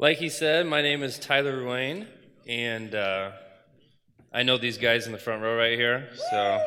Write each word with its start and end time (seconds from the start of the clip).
Like 0.00 0.16
he 0.16 0.30
said, 0.30 0.66
my 0.66 0.80
name 0.80 1.02
is 1.02 1.18
Tyler 1.18 1.60
Ruane, 1.60 2.06
and 2.48 2.94
uh, 2.94 3.32
I 4.32 4.44
know 4.44 4.56
these 4.56 4.78
guys 4.78 5.04
in 5.04 5.12
the 5.12 5.18
front 5.18 5.42
row 5.42 5.54
right 5.54 5.78
here. 5.78 6.08
So 6.30 6.62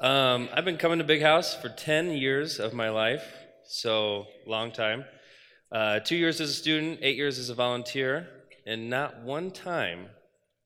um, 0.00 0.48
I've 0.54 0.64
been 0.64 0.76
coming 0.76 0.98
to 0.98 1.04
Big 1.04 1.20
House 1.20 1.56
for 1.56 1.68
10 1.68 2.12
years 2.12 2.60
of 2.60 2.74
my 2.74 2.90
life, 2.90 3.24
so 3.66 4.28
long 4.46 4.70
time. 4.70 5.04
Uh, 5.72 5.98
two 5.98 6.14
years 6.14 6.40
as 6.40 6.50
a 6.50 6.54
student, 6.54 7.00
eight 7.02 7.16
years 7.16 7.40
as 7.40 7.50
a 7.50 7.54
volunteer, 7.54 8.28
and 8.64 8.88
not 8.88 9.22
one 9.22 9.50
time 9.50 10.10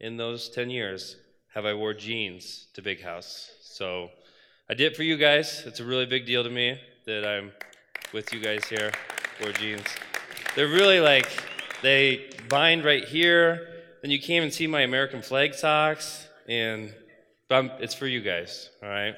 in 0.01 0.19
those 0.19 0.51
10 0.51 0.69
years 0.69 1.17
have 1.55 1.65
I 1.65 1.73
wore 1.73 1.95
jeans 1.95 2.67
to 2.75 2.83
Big 2.83 3.03
House. 3.03 3.51
So 3.63 4.11
I 4.69 4.75
did 4.75 4.93
it 4.93 4.97
for 4.97 5.05
you 5.05 5.17
guys. 5.17 5.63
It's 5.65 5.81
a 5.81 5.87
really 5.87 6.05
big 6.05 6.27
deal 6.27 6.45
to 6.45 6.51
me 6.51 6.79
that 7.07 7.27
I'm 7.27 7.53
with 8.13 8.31
you 8.35 8.41
guys 8.41 8.67
here, 8.67 8.93
wore 9.41 9.53
jeans. 9.53 9.87
They're 10.55 10.69
really 10.69 11.01
like, 11.01 11.29
they 11.83 12.31
bind 12.49 12.85
right 12.85 13.05
here. 13.05 13.69
Then 14.03 14.11
you 14.11 14.19
can't 14.19 14.31
even 14.31 14.51
see 14.51 14.67
my 14.67 14.83
American 14.83 15.23
flag 15.23 15.55
socks. 15.55 16.27
And 16.49 16.93
I'm, 17.51 17.71
it's 17.79 17.95
for 17.95 18.07
you 18.07 18.21
guys, 18.21 18.71
all 18.83 18.89
right? 18.89 19.15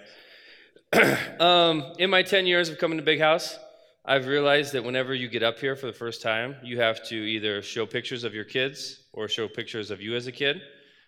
um, 1.41 1.95
in 1.99 2.11
my 2.11 2.23
10 2.23 2.47
years 2.47 2.69
of 2.69 2.79
coming 2.79 2.99
to 2.99 3.05
Big 3.05 3.21
House, 3.21 3.59
I've 4.05 4.27
realized 4.27 4.73
that 4.73 4.83
whenever 4.83 5.15
you 5.15 5.29
get 5.29 5.43
up 5.43 5.59
here 5.59 5.77
for 5.77 5.87
the 5.87 5.93
first 5.93 6.23
time, 6.23 6.57
you 6.63 6.81
have 6.81 7.03
to 7.09 7.15
either 7.15 7.63
show 7.63 7.87
pictures 7.87 8.25
of 8.25 8.35
your 8.35 8.45
kids 8.45 9.05
or 9.13 9.29
show 9.29 9.47
pictures 9.47 9.91
of 9.91 10.01
you 10.01 10.17
as 10.17 10.27
a 10.27 10.33
kid. 10.33 10.61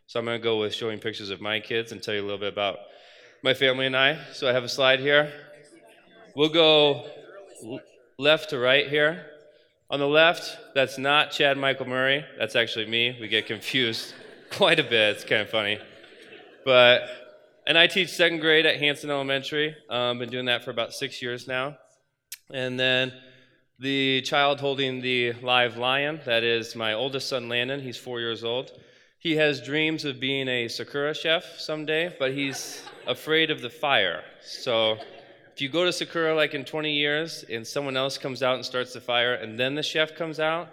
So 0.07 0.19
I'm 0.19 0.27
going 0.27 0.39
to 0.39 0.43
go 0.43 0.59
with 0.59 0.75
showing 0.75 0.99
pictures 0.99 1.31
of 1.31 1.41
my 1.41 1.59
kids 1.59 1.93
and 1.93 2.03
tell 2.03 2.15
you 2.15 2.21
a 2.21 2.23
little 2.23 2.39
bit 2.39 2.53
about 2.53 2.79
my 3.43 3.55
family 3.55 3.87
and 3.87 3.97
I. 3.97 4.19
So 4.33 4.49
I 4.49 4.53
have 4.53 4.63
a 4.63 4.69
slide 4.69 5.01
here. 5.01 5.33
We'll 6.37 6.49
go 6.49 7.07
left 8.19 8.51
to 8.51 8.59
right 8.59 8.89
here. 8.89 9.27
On 9.93 10.01
the 10.01 10.09
left, 10.09 10.57
that's 10.75 10.97
not 10.97 11.33
Chad 11.33 11.59
Michael 11.59 11.87
Murray. 11.87 12.25
That's 12.39 12.57
actually 12.57 12.87
me. 12.87 13.15
We 13.21 13.29
get 13.29 13.45
confused 13.45 14.15
quite 14.51 14.81
a 14.81 14.83
bit. 14.83 15.17
It's 15.17 15.25
kind 15.25 15.43
of 15.43 15.51
funny. 15.51 15.79
But, 16.65 17.03
and 17.67 17.77
I 17.77 17.89
teach 17.89 18.09
second 18.09 18.41
grade 18.41 18.65
at 18.65 18.79
Hansen 18.79 19.11
Elementary. 19.11 19.77
Um, 19.91 20.19
been 20.19 20.31
doing 20.31 20.47
that 20.47 20.65
for 20.65 20.71
about 20.71 20.95
six 20.95 21.21
years 21.21 21.47
now. 21.47 21.77
And 22.51 22.81
then 22.81 23.13
the 23.81 24.23
child 24.23 24.61
holding 24.61 25.03
the 25.03 25.35
live 25.43 25.77
lion, 25.77 26.23
that 26.25 26.43
is 26.43 26.75
my 26.75 26.95
oldest 26.95 27.29
son, 27.29 27.51
Landon. 27.51 27.79
He's 27.79 27.99
four 27.99 28.19
years 28.19 28.45
old. 28.45 28.73
He 29.19 29.37
has 29.37 29.61
dreams 29.61 30.07
of 30.07 30.19
being 30.19 30.49
a 30.49 30.69
Sakura 30.69 31.13
chef 31.13 31.45
someday, 31.59 32.17
but 32.19 32.33
he's 32.33 32.83
afraid 33.07 33.51
of 33.51 33.61
the 33.61 33.69
fire. 33.69 34.23
So 34.41 34.97
if 35.55 35.61
you 35.61 35.69
go 35.69 35.85
to 35.85 35.93
Sakura 35.93 36.35
like 36.35 36.55
in 36.55 36.65
20 36.65 36.93
years 36.93 37.45
and 37.51 37.67
someone 37.67 37.97
else 37.97 38.17
comes 38.17 38.43
out 38.43 38.55
and 38.55 38.65
starts 38.65 38.95
the 38.95 39.01
fire 39.01 39.35
and 39.35 39.59
then 39.59 39.75
the 39.75 39.83
chef 39.83 40.15
comes 40.17 40.41
out, 40.41 40.69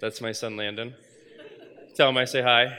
that's 0.00 0.20
my 0.20 0.32
son 0.32 0.56
Landon. 0.56 0.94
Tell 1.94 2.10
him 2.10 2.18
I 2.18 2.26
say 2.26 2.42
hi. 2.42 2.76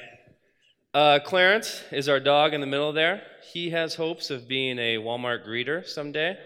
Uh, 0.94 1.20
Clarence 1.20 1.84
is 1.92 2.08
our 2.08 2.20
dog 2.20 2.54
in 2.54 2.62
the 2.62 2.68
middle 2.68 2.94
there. 2.94 3.24
He 3.52 3.72
has 3.72 3.96
hopes 3.96 4.30
of 4.30 4.48
being 4.48 4.78
a 4.78 4.98
Walmart 4.98 5.48
greeter 5.48 5.86
someday. 5.86 6.38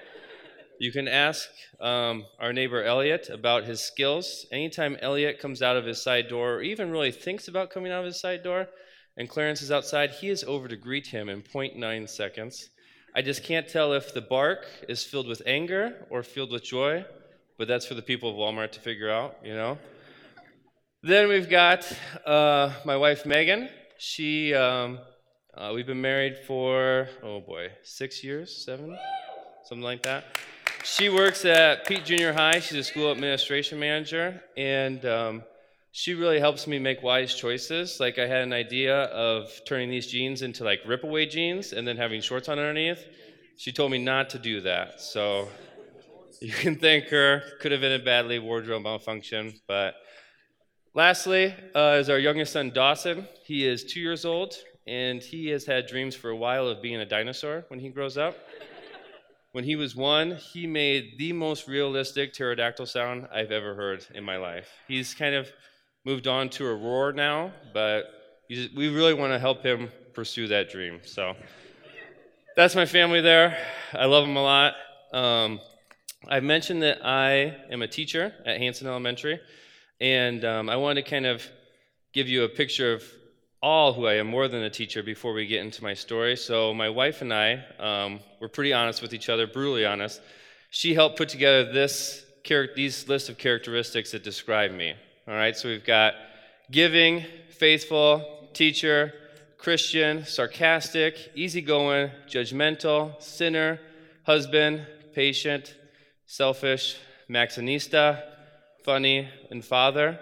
You 0.80 0.92
can 0.92 1.08
ask 1.08 1.50
um, 1.82 2.26
our 2.40 2.54
neighbor 2.54 2.84
Elliot 2.84 3.30
about 3.30 3.66
his 3.66 3.82
skills. 3.82 4.46
Anytime 4.52 4.98
Elliot 5.02 5.40
comes 5.40 5.62
out 5.62 5.78
of 5.78 5.86
his 5.86 6.02
side 6.02 6.28
door, 6.30 6.56
or 6.56 6.62
even 6.62 6.92
really 6.92 7.12
thinks 7.12 7.48
about 7.48 7.70
coming 7.70 7.92
out 7.92 8.00
of 8.00 8.06
his 8.06 8.20
side 8.20 8.44
door, 8.44 8.68
and 9.18 9.30
Clarence 9.30 9.62
is 9.62 9.72
outside, 9.72 10.12
he 10.12 10.30
is 10.30 10.44
over 10.46 10.68
to 10.68 10.76
greet 10.76 11.08
him 11.08 11.30
in 11.30 11.42
0.9 11.42 12.10
seconds. 12.10 12.70
I 13.16 13.22
just 13.22 13.44
can't 13.44 13.68
tell 13.68 13.94
if 13.94 14.12
the 14.12 14.22
bark 14.22 14.66
is 14.90 15.04
filled 15.04 15.28
with 15.28 15.44
anger 15.46 16.08
or 16.10 16.24
filled 16.24 16.52
with 16.52 16.64
joy, 16.64 17.06
but 17.60 17.68
that's 17.68 17.86
for 17.86 17.94
the 17.94 18.02
people 18.02 18.32
of 18.32 18.36
Walmart 18.36 18.72
to 18.72 18.80
figure 18.80 19.12
out, 19.12 19.38
you 19.44 19.54
know? 19.54 19.78
Then 21.04 21.28
we've 21.28 21.48
got 21.48 21.86
uh, 22.26 22.72
my 22.86 22.98
wife 22.98 23.24
Megan. 23.28 23.70
She, 24.00 24.56
um, 24.56 24.98
uh, 25.54 25.74
we've 25.76 25.86
been 25.86 26.02
married 26.02 26.40
for, 26.48 27.08
oh 27.22 27.40
boy, 27.40 27.68
six 27.84 28.24
years, 28.24 28.66
seven, 28.66 28.98
something 29.66 29.84
like 29.84 30.02
that. 30.04 30.26
She 30.84 31.10
works 31.10 31.46
at 31.46 31.86
Peet 31.86 32.06
Junior 32.06 32.34
High. 32.34 32.62
She's 32.62 32.80
a 32.80 32.84
school 32.84 33.12
administration 33.12 33.80
manager, 33.80 34.42
and 34.58 35.06
um, 35.06 35.44
she 35.96 36.16
really 36.16 36.40
helps 36.40 36.66
me 36.66 36.80
make 36.80 37.04
wise 37.04 37.36
choices. 37.36 38.00
Like 38.00 38.18
I 38.18 38.26
had 38.26 38.42
an 38.42 38.52
idea 38.52 39.04
of 39.04 39.52
turning 39.68 39.92
these 39.92 40.08
jeans 40.08 40.42
into 40.42 40.64
like 40.64 40.80
rip 40.88 41.04
away 41.04 41.28
jeans 41.28 41.72
and 41.72 41.88
then 41.88 41.98
having 41.98 42.20
shorts 42.20 42.50
on 42.50 42.58
underneath. 42.58 43.06
She 43.58 43.72
told 43.72 43.92
me 43.92 44.00
not 44.00 44.32
to 44.32 44.40
do 44.40 44.60
that. 44.62 45.00
So 45.00 45.48
you 46.42 46.52
can 46.52 46.78
thank 46.78 47.10
her. 47.10 47.44
Could 47.62 47.72
have 47.72 47.82
been 47.82 48.02
a 48.02 48.04
badly 48.04 48.40
wardrobe 48.40 48.82
malfunction, 48.82 49.54
but 49.68 49.94
lastly 50.96 51.54
uh, 51.76 51.98
is 52.00 52.10
our 52.10 52.18
youngest 52.18 52.54
son 52.54 52.72
Dawson. 52.72 53.28
He 53.46 53.68
is 53.68 53.84
two 53.84 54.00
years 54.00 54.26
old 54.26 54.56
and 54.88 55.22
he 55.22 55.50
has 55.50 55.64
had 55.64 55.86
dreams 55.86 56.16
for 56.16 56.32
a 56.32 56.36
while 56.36 56.68
of 56.68 56.82
being 56.82 57.02
a 57.02 57.06
dinosaur 57.06 57.66
when 57.68 57.80
he 57.80 57.90
grows 57.90 58.18
up. 58.18 58.36
When 59.52 59.64
he 59.64 59.76
was 59.76 59.96
one, 59.96 60.38
he 60.38 60.66
made 60.66 61.20
the 61.20 61.34
most 61.34 61.68
realistic 61.68 62.34
pterodactyl 62.34 62.88
sound 62.88 63.28
I've 63.32 63.52
ever 63.52 63.76
heard 63.76 64.04
in 64.16 64.24
my 64.24 64.38
life. 64.38 64.68
He's 64.88 65.14
kind 65.14 65.36
of 65.36 65.52
moved 66.06 66.28
on 66.28 66.50
to 66.50 66.68
a 66.68 66.76
roar 66.76 67.14
now, 67.14 67.52
but 67.74 68.06
we 68.50 68.90
really 68.90 69.14
want 69.14 69.32
to 69.34 69.40
help 69.40 69.64
him 69.64 69.90
pursue 70.14 70.48
that 70.48 70.70
dream. 70.70 71.00
So 71.04 71.36
that's 72.56 72.76
my 72.76 72.86
family 72.86 73.22
there. 73.22 73.58
I 73.94 74.06
love 74.06 74.26
them 74.26 74.36
a 74.36 74.44
lot. 74.44 74.74
Um, 75.14 75.60
I 76.28 76.40
mentioned 76.40 76.84
that 76.84 77.06
I 77.06 77.56
am 77.70 77.82
a 77.82 77.88
teacher 77.88 78.34
at 78.46 78.58
Hansen 78.58 78.88
Elementary, 78.88 79.40
and 80.00 80.44
um, 80.46 80.70
I 80.70 80.76
wanted 80.76 81.04
to 81.04 81.10
kind 81.10 81.26
of 81.26 81.44
give 82.14 82.28
you 82.28 82.44
a 82.44 82.50
picture 82.50 82.94
of 82.94 83.04
all 83.62 83.94
who 83.94 84.06
I 84.06 84.16
am, 84.16 84.28
more 84.28 84.50
than 84.50 84.64
a 84.64 84.70
teacher, 84.70 85.02
before 85.04 85.34
we 85.34 85.48
get 85.48 85.62
into 85.62 85.82
my 85.82 85.94
story. 85.94 86.36
So, 86.36 86.74
my 86.74 86.90
wife 86.90 87.22
and 87.22 87.34
I 87.34 87.64
um, 87.80 88.20
were 88.42 88.50
pretty 88.50 88.74
honest 88.74 89.02
with 89.02 89.14
each 89.14 89.30
other, 89.30 89.48
brutally 89.48 89.86
honest. 89.86 90.22
She 90.70 90.94
helped 90.94 91.18
put 91.18 91.30
together 91.30 91.72
this 91.72 92.26
these 92.76 93.08
list 93.08 93.30
of 93.30 93.38
characteristics 93.38 94.12
that 94.12 94.22
describe 94.22 94.72
me. 94.72 94.96
All 95.26 95.34
right, 95.34 95.56
so 95.56 95.70
we've 95.70 95.86
got 95.86 96.16
giving, 96.70 97.24
faithful, 97.48 98.50
teacher, 98.52 99.14
Christian, 99.58 100.26
sarcastic, 100.26 101.32
easygoing, 101.34 102.12
judgmental, 102.28 103.22
sinner, 103.22 103.80
husband, 104.24 104.86
patient, 105.16 105.76
selfish, 106.26 106.98
Maxxinista, 107.30 108.22
funny, 108.84 109.30
and 109.50 109.64
father. 109.64 110.20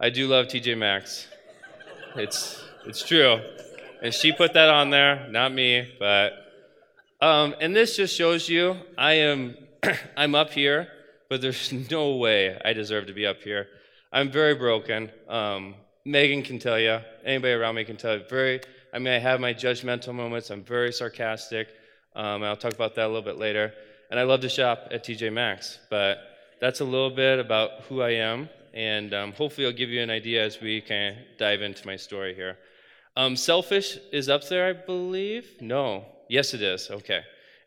I 0.00 0.10
do 0.10 0.26
love 0.26 0.46
TJ 0.46 0.76
Maxx. 0.78 1.28
It's 2.16 2.60
it's 2.86 3.06
true, 3.06 3.40
and 4.02 4.12
she 4.12 4.32
put 4.32 4.52
that 4.54 4.68
on 4.68 4.90
there, 4.90 5.28
not 5.30 5.52
me. 5.52 5.94
But 6.00 6.32
um, 7.20 7.54
and 7.60 7.74
this 7.74 7.96
just 7.96 8.16
shows 8.16 8.48
you 8.48 8.78
I 8.98 9.12
am 9.12 9.56
I'm 10.16 10.34
up 10.34 10.50
here, 10.50 10.88
but 11.28 11.40
there's 11.40 11.72
no 11.92 12.16
way 12.16 12.60
I 12.64 12.72
deserve 12.72 13.06
to 13.06 13.12
be 13.12 13.26
up 13.26 13.40
here. 13.40 13.68
I'm 14.14 14.30
very 14.30 14.54
broken. 14.54 15.10
Um, 15.28 15.74
Megan 16.04 16.42
can 16.42 16.60
tell 16.60 16.78
you. 16.78 17.00
Anybody 17.24 17.52
around 17.52 17.74
me 17.74 17.84
can 17.84 17.96
tell 17.96 18.16
you. 18.16 18.22
Very. 18.30 18.60
I 18.92 19.00
mean, 19.00 19.12
I 19.12 19.18
have 19.18 19.40
my 19.40 19.52
judgmental 19.52 20.14
moments. 20.14 20.50
I'm 20.50 20.62
very 20.62 20.92
sarcastic. 20.92 21.66
Um, 22.14 22.44
I'll 22.44 22.56
talk 22.56 22.74
about 22.74 22.94
that 22.94 23.06
a 23.06 23.08
little 23.08 23.22
bit 23.22 23.38
later. 23.38 23.74
And 24.12 24.20
I 24.20 24.22
love 24.22 24.40
to 24.42 24.48
shop 24.48 24.86
at 24.92 25.04
TJ 25.04 25.32
Maxx. 25.32 25.80
But 25.90 26.18
that's 26.60 26.78
a 26.78 26.84
little 26.84 27.10
bit 27.10 27.40
about 27.40 27.80
who 27.88 28.02
I 28.02 28.10
am, 28.10 28.48
and 28.72 29.12
um, 29.12 29.32
hopefully, 29.32 29.66
I'll 29.66 29.72
give 29.72 29.90
you 29.90 30.00
an 30.00 30.10
idea 30.10 30.44
as 30.44 30.60
we 30.60 30.80
kind 30.80 31.16
of 31.16 31.22
dive 31.36 31.60
into 31.60 31.84
my 31.84 31.96
story 31.96 32.36
here. 32.36 32.56
Um, 33.16 33.34
selfish 33.34 33.98
is 34.12 34.28
up 34.28 34.46
there, 34.46 34.68
I 34.68 34.72
believe. 34.74 35.60
No. 35.60 36.06
Yes, 36.28 36.54
it 36.54 36.62
is. 36.62 36.88
Okay. 36.88 37.22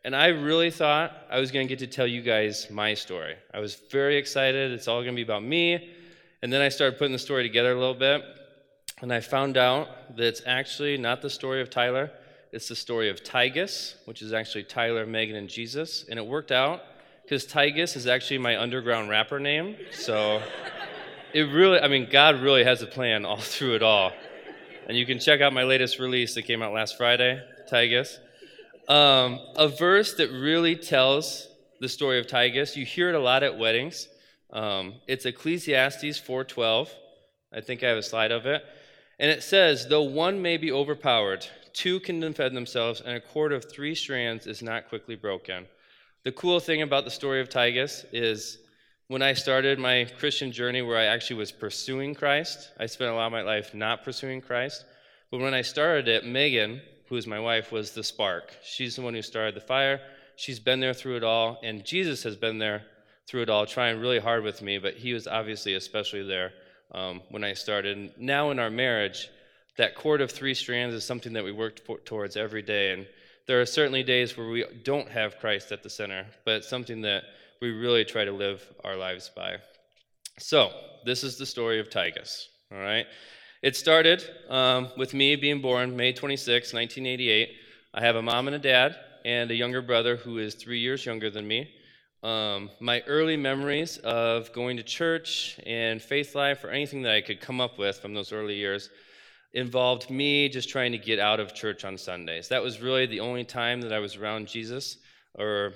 And 0.05 0.15
I 0.15 0.27
really 0.27 0.71
thought 0.71 1.11
I 1.29 1.39
was 1.41 1.51
going 1.51 1.67
to 1.67 1.69
get 1.69 1.79
to 1.79 1.93
tell 1.93 2.07
you 2.07 2.21
guys 2.21 2.69
my 2.71 2.93
story. 2.93 3.35
I 3.53 3.59
was 3.59 3.75
very 3.91 4.15
excited. 4.15 4.71
It's 4.71 4.87
all 4.87 5.01
going 5.01 5.13
to 5.13 5.15
be 5.17 5.23
about 5.23 5.43
me. 5.43 5.91
And 6.41 6.53
then 6.53 6.61
I 6.61 6.69
started 6.69 6.97
putting 6.97 7.13
the 7.13 7.19
story 7.19 7.43
together 7.43 7.71
a 7.71 7.79
little 7.79 7.95
bit, 7.95 8.23
and 9.01 9.11
I 9.11 9.19
found 9.19 9.57
out 9.57 10.15
that 10.15 10.25
it's 10.25 10.41
actually 10.45 10.97
not 10.97 11.21
the 11.21 11.29
story 11.29 11.61
of 11.61 11.69
Tyler, 11.69 12.11
it's 12.51 12.69
the 12.69 12.75
story 12.75 13.09
of 13.09 13.23
Tygus, 13.23 13.95
which 14.05 14.21
is 14.21 14.33
actually 14.33 14.63
Tyler, 14.63 15.05
Megan, 15.05 15.35
and 15.35 15.49
Jesus. 15.49 16.05
And 16.09 16.17
it 16.17 16.25
worked 16.25 16.51
out 16.51 16.81
because 17.23 17.45
Tygus 17.45 17.95
is 17.95 18.07
actually 18.07 18.37
my 18.37 18.59
underground 18.59 19.09
rapper 19.09 19.39
name. 19.39 19.75
So 19.91 20.41
it 21.33 21.41
really, 21.41 21.79
I 21.79 21.87
mean, 21.87 22.07
God 22.09 22.41
really 22.41 22.63
has 22.63 22.81
a 22.81 22.87
plan 22.87 23.25
all 23.25 23.37
through 23.41 23.75
it 23.75 23.83
all. 23.83 24.13
And 24.87 24.97
you 24.97 25.05
can 25.05 25.19
check 25.19 25.41
out 25.41 25.51
my 25.51 25.63
latest 25.63 25.99
release 25.99 26.35
that 26.35 26.43
came 26.43 26.61
out 26.61 26.71
last 26.71 26.97
Friday, 26.97 27.41
Tygus. 27.69 28.17
Um, 28.87 29.39
a 29.57 29.67
verse 29.67 30.13
that 30.15 30.31
really 30.31 30.77
tells 30.77 31.49
the 31.81 31.89
story 31.89 32.19
of 32.19 32.27
Tygus. 32.27 32.77
You 32.77 32.85
hear 32.85 33.09
it 33.09 33.15
a 33.15 33.19
lot 33.19 33.43
at 33.43 33.57
weddings. 33.57 34.07
Um, 34.51 34.95
it's 35.07 35.25
Ecclesiastes 35.25 36.19
4:12. 36.19 36.89
I 37.51 37.61
think 37.61 37.83
I 37.83 37.89
have 37.89 37.97
a 37.97 38.03
slide 38.03 38.31
of 38.31 38.45
it. 38.45 38.65
And 39.19 39.31
it 39.31 39.43
says, 39.43 39.87
"Though 39.87 40.03
one 40.03 40.41
may 40.41 40.57
be 40.57 40.71
overpowered, 40.71 41.45
two 41.73 41.99
can 41.99 42.19
defend 42.19 42.55
themselves, 42.55 43.01
and 43.01 43.15
a 43.15 43.21
cord 43.21 43.51
of 43.51 43.65
three 43.65 43.95
strands 43.95 44.47
is 44.47 44.61
not 44.61 44.89
quickly 44.89 45.15
broken." 45.15 45.67
The 46.23 46.31
cool 46.31 46.59
thing 46.59 46.81
about 46.81 47.05
the 47.05 47.11
story 47.11 47.39
of 47.41 47.49
Tygus 47.49 48.05
is 48.11 48.59
when 49.07 49.21
I 49.21 49.33
started 49.33 49.79
my 49.79 50.05
Christian 50.17 50.51
journey, 50.51 50.81
where 50.81 50.97
I 50.97 51.05
actually 51.05 51.37
was 51.37 51.51
pursuing 51.51 52.13
Christ, 52.13 52.71
I 52.77 52.85
spent 52.87 53.11
a 53.11 53.13
lot 53.13 53.27
of 53.27 53.31
my 53.31 53.41
life 53.41 53.73
not 53.73 54.03
pursuing 54.03 54.41
Christ. 54.41 54.83
But 55.31 55.39
when 55.39 55.53
I 55.53 55.61
started 55.61 56.07
it, 56.07 56.25
Megan, 56.25 56.81
who 57.07 57.15
is 57.15 57.27
my 57.27 57.39
wife, 57.39 57.71
was 57.71 57.91
the 57.91 58.03
spark. 58.03 58.53
She's 58.63 58.95
the 58.95 59.01
one 59.01 59.13
who 59.13 59.21
started 59.21 59.55
the 59.55 59.61
fire. 59.61 60.01
She's 60.35 60.59
been 60.59 60.79
there 60.79 60.93
through 60.93 61.17
it 61.17 61.23
all, 61.23 61.59
and 61.63 61.85
Jesus 61.85 62.23
has 62.23 62.35
been 62.35 62.59
there 62.59 62.85
through 63.27 63.41
it 63.41 63.49
all, 63.49 63.65
trying 63.65 63.99
really 63.99 64.19
hard 64.19 64.43
with 64.43 64.61
me, 64.61 64.77
but 64.77 64.95
he 64.95 65.13
was 65.13 65.27
obviously 65.27 65.75
especially 65.75 66.23
there 66.23 66.53
um, 66.93 67.21
when 67.29 67.43
I 67.43 67.53
started. 67.53 67.97
And 67.97 68.11
now 68.17 68.51
in 68.51 68.59
our 68.59 68.69
marriage, 68.69 69.29
that 69.77 69.95
cord 69.95 70.21
of 70.21 70.31
three 70.31 70.53
strands 70.53 70.95
is 70.95 71.03
something 71.03 71.33
that 71.33 71.43
we 71.43 71.51
work 71.51 71.81
towards 72.05 72.37
every 72.37 72.61
day. 72.61 72.93
And 72.93 73.05
there 73.45 73.61
are 73.61 73.65
certainly 73.65 74.03
days 74.03 74.37
where 74.37 74.47
we 74.47 74.65
don't 74.83 75.09
have 75.09 75.39
Christ 75.39 75.71
at 75.71 75.83
the 75.83 75.89
center, 75.89 76.25
but 76.45 76.55
it's 76.55 76.69
something 76.69 77.01
that 77.01 77.23
we 77.61 77.71
really 77.71 78.05
try 78.05 78.25
to 78.25 78.31
live 78.31 78.63
our 78.83 78.95
lives 78.95 79.29
by. 79.35 79.57
So, 80.39 80.71
this 81.05 81.23
is 81.23 81.37
the 81.37 81.45
story 81.45 81.79
of 81.79 81.89
Tygus, 81.89 82.47
all 82.71 82.79
right? 82.79 83.07
It 83.63 83.75
started 83.75 84.23
um, 84.49 84.89
with 84.97 85.13
me 85.13 85.35
being 85.35 85.61
born 85.61 85.95
May 85.95 86.13
26, 86.13 86.73
1988. 86.73 87.49
I 87.93 88.01
have 88.01 88.15
a 88.15 88.21
mom 88.21 88.47
and 88.47 88.55
a 88.55 88.59
dad, 88.59 88.95
and 89.25 89.49
a 89.49 89.55
younger 89.55 89.81
brother 89.81 90.15
who 90.15 90.37
is 90.37 90.53
three 90.53 90.79
years 90.79 91.05
younger 91.05 91.29
than 91.29 91.47
me. 91.47 91.73
Um, 92.23 92.71
my 92.79 93.01
early 93.01 93.37
memories 93.37 93.97
of 93.97 94.51
going 94.51 94.77
to 94.77 94.83
church 94.83 95.59
and 95.65 96.01
faith 96.01 96.35
life, 96.35 96.63
or 96.63 96.69
anything 96.69 97.03
that 97.03 97.13
I 97.13 97.21
could 97.21 97.39
come 97.39 97.61
up 97.61 97.77
with 97.77 97.99
from 97.99 98.13
those 98.13 98.31
early 98.31 98.55
years, 98.55 98.89
involved 99.53 100.09
me 100.09 100.49
just 100.49 100.69
trying 100.69 100.91
to 100.91 100.97
get 100.97 101.19
out 101.19 101.39
of 101.39 101.53
church 101.53 101.85
on 101.85 101.97
Sundays. 101.97 102.47
That 102.49 102.61
was 102.61 102.81
really 102.81 103.05
the 103.05 103.19
only 103.19 103.43
time 103.43 103.81
that 103.81 103.93
I 103.93 103.99
was 103.99 104.15
around 104.15 104.47
Jesus 104.47 104.97
or 105.35 105.73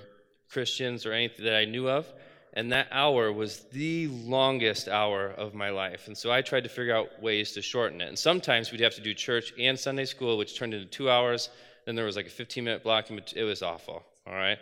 Christians 0.50 1.06
or 1.06 1.12
anything 1.12 1.44
that 1.44 1.56
I 1.56 1.64
knew 1.64 1.88
of. 1.88 2.06
And 2.54 2.70
that 2.72 2.88
hour 2.90 3.32
was 3.32 3.60
the 3.72 4.08
longest 4.08 4.86
hour 4.86 5.30
of 5.30 5.54
my 5.54 5.70
life. 5.70 6.06
And 6.06 6.16
so 6.16 6.30
I 6.30 6.42
tried 6.42 6.64
to 6.64 6.68
figure 6.68 6.94
out 6.94 7.22
ways 7.22 7.52
to 7.52 7.62
shorten 7.62 8.02
it. 8.02 8.08
And 8.08 8.18
sometimes 8.18 8.70
we'd 8.70 8.82
have 8.82 8.94
to 8.96 9.00
do 9.00 9.14
church 9.14 9.54
and 9.58 9.78
Sunday 9.78 10.04
school, 10.04 10.36
which 10.36 10.58
turned 10.58 10.74
into 10.74 10.86
two 10.86 11.08
hours. 11.08 11.48
Then 11.86 11.94
there 11.94 12.04
was 12.04 12.16
like 12.16 12.26
a 12.26 12.30
15 12.30 12.62
minute 12.62 12.82
block. 12.82 13.08
And 13.08 13.22
it 13.34 13.44
was 13.44 13.62
awful. 13.62 14.02
All 14.26 14.34
right. 14.34 14.58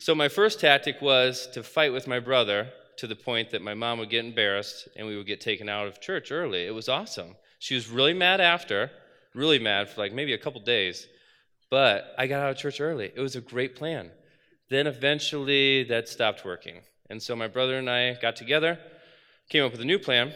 So 0.00 0.14
my 0.14 0.28
first 0.28 0.60
tactic 0.60 1.02
was 1.02 1.48
to 1.54 1.64
fight 1.64 1.92
with 1.92 2.06
my 2.06 2.20
brother 2.20 2.68
to 2.98 3.08
the 3.08 3.16
point 3.16 3.50
that 3.50 3.62
my 3.62 3.74
mom 3.74 3.98
would 3.98 4.10
get 4.10 4.24
embarrassed 4.24 4.88
and 4.96 5.04
we 5.06 5.16
would 5.16 5.26
get 5.26 5.40
taken 5.40 5.68
out 5.68 5.88
of 5.88 6.00
church 6.00 6.30
early. 6.30 6.66
It 6.66 6.74
was 6.74 6.88
awesome. 6.88 7.34
She 7.58 7.74
was 7.74 7.88
really 7.88 8.14
mad 8.14 8.40
after, 8.40 8.92
really 9.34 9.58
mad 9.58 9.88
for 9.88 10.00
like 10.00 10.12
maybe 10.12 10.34
a 10.34 10.38
couple 10.38 10.60
days. 10.60 11.08
But 11.68 12.14
I 12.16 12.28
got 12.28 12.44
out 12.44 12.50
of 12.50 12.56
church 12.56 12.80
early. 12.80 13.10
It 13.14 13.20
was 13.20 13.34
a 13.34 13.40
great 13.40 13.74
plan. 13.74 14.12
Then 14.70 14.86
eventually 14.86 15.82
that 15.84 16.08
stopped 16.08 16.44
working. 16.44 16.76
And 17.10 17.20
so 17.20 17.34
my 17.34 17.48
brother 17.48 17.76
and 17.76 17.90
I 17.90 18.14
got 18.14 18.36
together, 18.36 18.78
came 19.48 19.64
up 19.64 19.72
with 19.72 19.80
a 19.80 19.84
new 19.84 19.98
plan. 19.98 20.32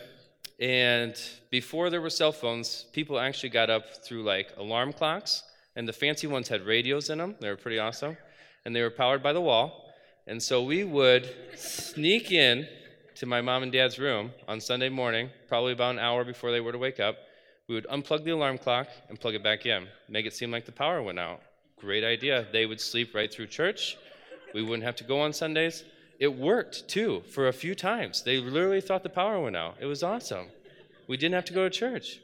And 0.58 1.14
before 1.50 1.88
there 1.88 2.00
were 2.00 2.10
cell 2.10 2.32
phones, 2.32 2.86
people 2.92 3.18
actually 3.18 3.50
got 3.50 3.70
up 3.70 4.04
through 4.04 4.24
like 4.24 4.54
alarm 4.56 4.92
clocks. 4.92 5.44
And 5.76 5.88
the 5.88 5.92
fancy 5.92 6.26
ones 6.26 6.48
had 6.48 6.66
radios 6.66 7.10
in 7.10 7.18
them. 7.18 7.36
They 7.40 7.48
were 7.48 7.56
pretty 7.56 7.78
awesome. 7.78 8.16
And 8.64 8.74
they 8.74 8.82
were 8.82 8.90
powered 8.90 9.22
by 9.22 9.32
the 9.32 9.40
wall. 9.40 9.92
And 10.26 10.42
so 10.42 10.62
we 10.62 10.84
would 10.84 11.34
sneak 11.56 12.30
in 12.30 12.68
to 13.16 13.26
my 13.26 13.40
mom 13.40 13.62
and 13.62 13.72
dad's 13.72 13.98
room 13.98 14.32
on 14.48 14.60
Sunday 14.60 14.88
morning, 14.88 15.30
probably 15.48 15.72
about 15.72 15.94
an 15.94 15.98
hour 15.98 16.24
before 16.24 16.50
they 16.50 16.60
were 16.60 16.72
to 16.72 16.78
wake 16.78 17.00
up. 17.00 17.16
We 17.68 17.74
would 17.74 17.86
unplug 17.86 18.24
the 18.24 18.30
alarm 18.30 18.58
clock 18.58 18.88
and 19.08 19.20
plug 19.20 19.34
it 19.34 19.42
back 19.42 19.66
in, 19.66 19.86
make 20.08 20.26
it 20.26 20.34
seem 20.34 20.50
like 20.50 20.66
the 20.66 20.72
power 20.72 21.02
went 21.02 21.18
out. 21.18 21.40
Great 21.78 22.04
idea. 22.04 22.46
They 22.52 22.66
would 22.66 22.80
sleep 22.80 23.14
right 23.14 23.32
through 23.32 23.48
church. 23.48 23.96
We 24.54 24.62
wouldn't 24.62 24.84
have 24.84 24.96
to 24.96 25.04
go 25.04 25.20
on 25.20 25.32
Sundays. 25.32 25.84
It 26.18 26.32
worked 26.32 26.86
too 26.88 27.22
for 27.32 27.48
a 27.48 27.52
few 27.52 27.74
times. 27.74 28.22
They 28.22 28.38
literally 28.38 28.80
thought 28.80 29.02
the 29.02 29.08
power 29.08 29.40
went 29.40 29.56
out. 29.56 29.76
It 29.80 29.86
was 29.86 30.02
awesome. 30.02 30.46
We 31.08 31.16
didn't 31.16 31.34
have 31.34 31.44
to 31.46 31.52
go 31.52 31.64
to 31.64 31.70
church. 31.70 32.20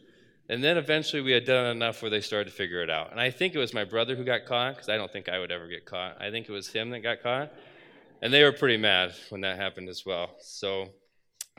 And 0.49 0.65
then 0.65 0.79
eventually 0.79 1.21
we 1.21 1.33
had 1.33 1.45
done 1.45 1.67
enough 1.67 2.01
where 2.01 2.11
they 2.11 2.23
started 2.23 2.51
to 2.51 2.57
figure 2.57 2.83
it 2.83 2.89
out. 2.89 3.11
And 3.11 3.21
I 3.21 3.31
think 3.31 3.55
it 3.55 3.59
was 3.59 3.75
my 3.75 3.85
brother 3.85 4.17
who 4.17 4.25
got 4.25 4.47
caught, 4.47 4.75
because 4.75 4.89
I 4.89 4.97
don't 4.97 5.13
think 5.13 5.29
I 5.29 5.39
would 5.39 5.53
ever 5.53 5.69
get 5.69 5.85
caught. 5.85 6.17
I 6.21 6.31
think 6.31 6.49
it 6.49 6.53
was 6.53 6.69
him 6.69 6.91
that 6.91 7.01
got 7.01 7.23
caught. 7.23 7.53
And 8.23 8.33
they 8.33 8.43
were 8.43 8.53
pretty 8.53 8.79
mad 8.79 9.15
when 9.29 9.43
that 9.43 9.59
happened 9.59 9.89
as 9.89 10.07
well. 10.07 10.31
So 10.41 10.89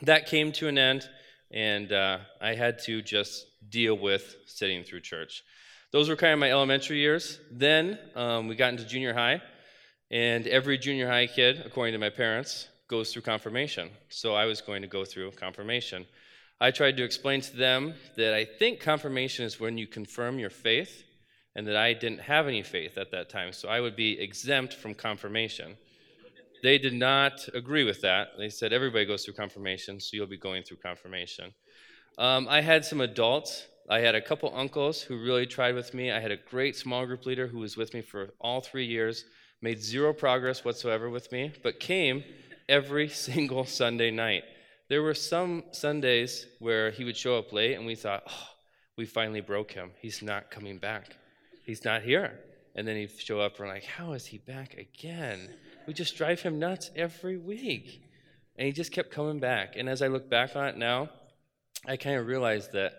that 0.01 0.25
came 0.25 0.51
to 0.53 0.67
an 0.67 0.77
end, 0.77 1.07
and 1.51 1.91
uh, 1.91 2.17
I 2.41 2.55
had 2.55 2.79
to 2.85 3.01
just 3.01 3.45
deal 3.69 3.95
with 3.95 4.35
sitting 4.45 4.83
through 4.83 5.01
church. 5.01 5.43
Those 5.91 6.09
were 6.09 6.15
kind 6.15 6.33
of 6.33 6.39
my 6.39 6.51
elementary 6.51 6.99
years. 6.99 7.39
Then 7.51 7.99
um, 8.15 8.47
we 8.47 8.55
got 8.55 8.69
into 8.69 8.85
junior 8.85 9.13
high, 9.13 9.41
and 10.09 10.47
every 10.47 10.77
junior 10.77 11.07
high 11.07 11.27
kid, 11.27 11.63
according 11.65 11.93
to 11.93 11.99
my 11.99 12.09
parents, 12.09 12.67
goes 12.87 13.13
through 13.13 13.21
confirmation. 13.21 13.89
So 14.09 14.33
I 14.33 14.45
was 14.45 14.61
going 14.61 14.81
to 14.81 14.87
go 14.87 15.05
through 15.05 15.31
confirmation. 15.31 16.05
I 16.61 16.71
tried 16.71 16.97
to 16.97 17.03
explain 17.03 17.41
to 17.41 17.55
them 17.55 17.93
that 18.17 18.33
I 18.33 18.45
think 18.45 18.79
confirmation 18.79 19.45
is 19.45 19.59
when 19.59 19.77
you 19.77 19.87
confirm 19.87 20.39
your 20.39 20.49
faith, 20.49 21.03
and 21.55 21.67
that 21.67 21.75
I 21.75 21.93
didn't 21.93 22.21
have 22.21 22.47
any 22.47 22.63
faith 22.63 22.97
at 22.97 23.11
that 23.11 23.29
time, 23.29 23.51
so 23.53 23.69
I 23.69 23.81
would 23.81 23.95
be 23.95 24.19
exempt 24.19 24.75
from 24.75 24.93
confirmation. 24.93 25.77
They 26.61 26.77
did 26.77 26.93
not 26.93 27.47
agree 27.53 27.83
with 27.83 28.01
that. 28.01 28.29
They 28.37 28.49
said 28.49 28.73
everybody 28.73 29.05
goes 29.05 29.25
through 29.25 29.33
confirmation, 29.35 29.99
so 29.99 30.11
you'll 30.13 30.27
be 30.27 30.37
going 30.37 30.63
through 30.63 30.77
confirmation. 30.77 31.53
Um, 32.17 32.47
I 32.49 32.61
had 32.61 32.85
some 32.85 33.01
adults. 33.01 33.67
I 33.89 33.99
had 33.99 34.13
a 34.13 34.21
couple 34.21 34.51
uncles 34.55 35.01
who 35.01 35.23
really 35.23 35.45
tried 35.45 35.75
with 35.75 35.93
me. 35.93 36.11
I 36.11 36.19
had 36.19 36.31
a 36.31 36.37
great 36.37 36.75
small 36.75 37.05
group 37.05 37.25
leader 37.25 37.47
who 37.47 37.59
was 37.59 37.77
with 37.77 37.93
me 37.93 38.01
for 38.01 38.33
all 38.39 38.61
three 38.61 38.85
years, 38.85 39.25
made 39.61 39.81
zero 39.81 40.13
progress 40.13 40.63
whatsoever 40.63 41.09
with 41.09 41.31
me, 41.31 41.53
but 41.63 41.79
came 41.79 42.23
every 42.67 43.07
single 43.27 43.65
Sunday 43.65 44.11
night. 44.11 44.43
There 44.89 45.03
were 45.03 45.13
some 45.13 45.63
Sundays 45.71 46.47
where 46.57 46.89
he 46.89 47.03
would 47.03 47.15
show 47.15 47.37
up 47.37 47.53
late, 47.53 47.75
and 47.75 47.85
we 47.85 47.95
thought, 47.95 48.23
oh, 48.27 48.47
we 48.97 49.05
finally 49.05 49.41
broke 49.41 49.71
him. 49.71 49.91
He's 50.01 50.21
not 50.21 50.49
coming 50.49 50.79
back. 50.79 51.15
He's 51.63 51.85
not 51.85 52.01
here. 52.01 52.39
And 52.75 52.87
then 52.87 52.95
he'd 52.95 53.11
show 53.11 53.39
up, 53.39 53.53
and 53.53 53.67
we're 53.67 53.73
like, 53.73 53.85
how 53.85 54.13
is 54.13 54.25
he 54.25 54.39
back 54.39 54.73
again? 54.77 55.49
We 55.85 55.93
just 55.93 56.17
drive 56.17 56.41
him 56.41 56.57
nuts 56.57 56.89
every 56.95 57.37
week. 57.37 58.01
And 58.57 58.65
he 58.65 58.71
just 58.71 58.91
kept 58.91 59.11
coming 59.11 59.39
back. 59.39 59.75
And 59.75 59.87
as 59.87 60.01
I 60.01 60.07
look 60.07 60.29
back 60.29 60.55
on 60.55 60.67
it 60.67 60.77
now, 60.77 61.09
I 61.85 61.95
kind 61.95 62.17
of 62.17 62.27
realized 62.27 62.73
that 62.73 62.93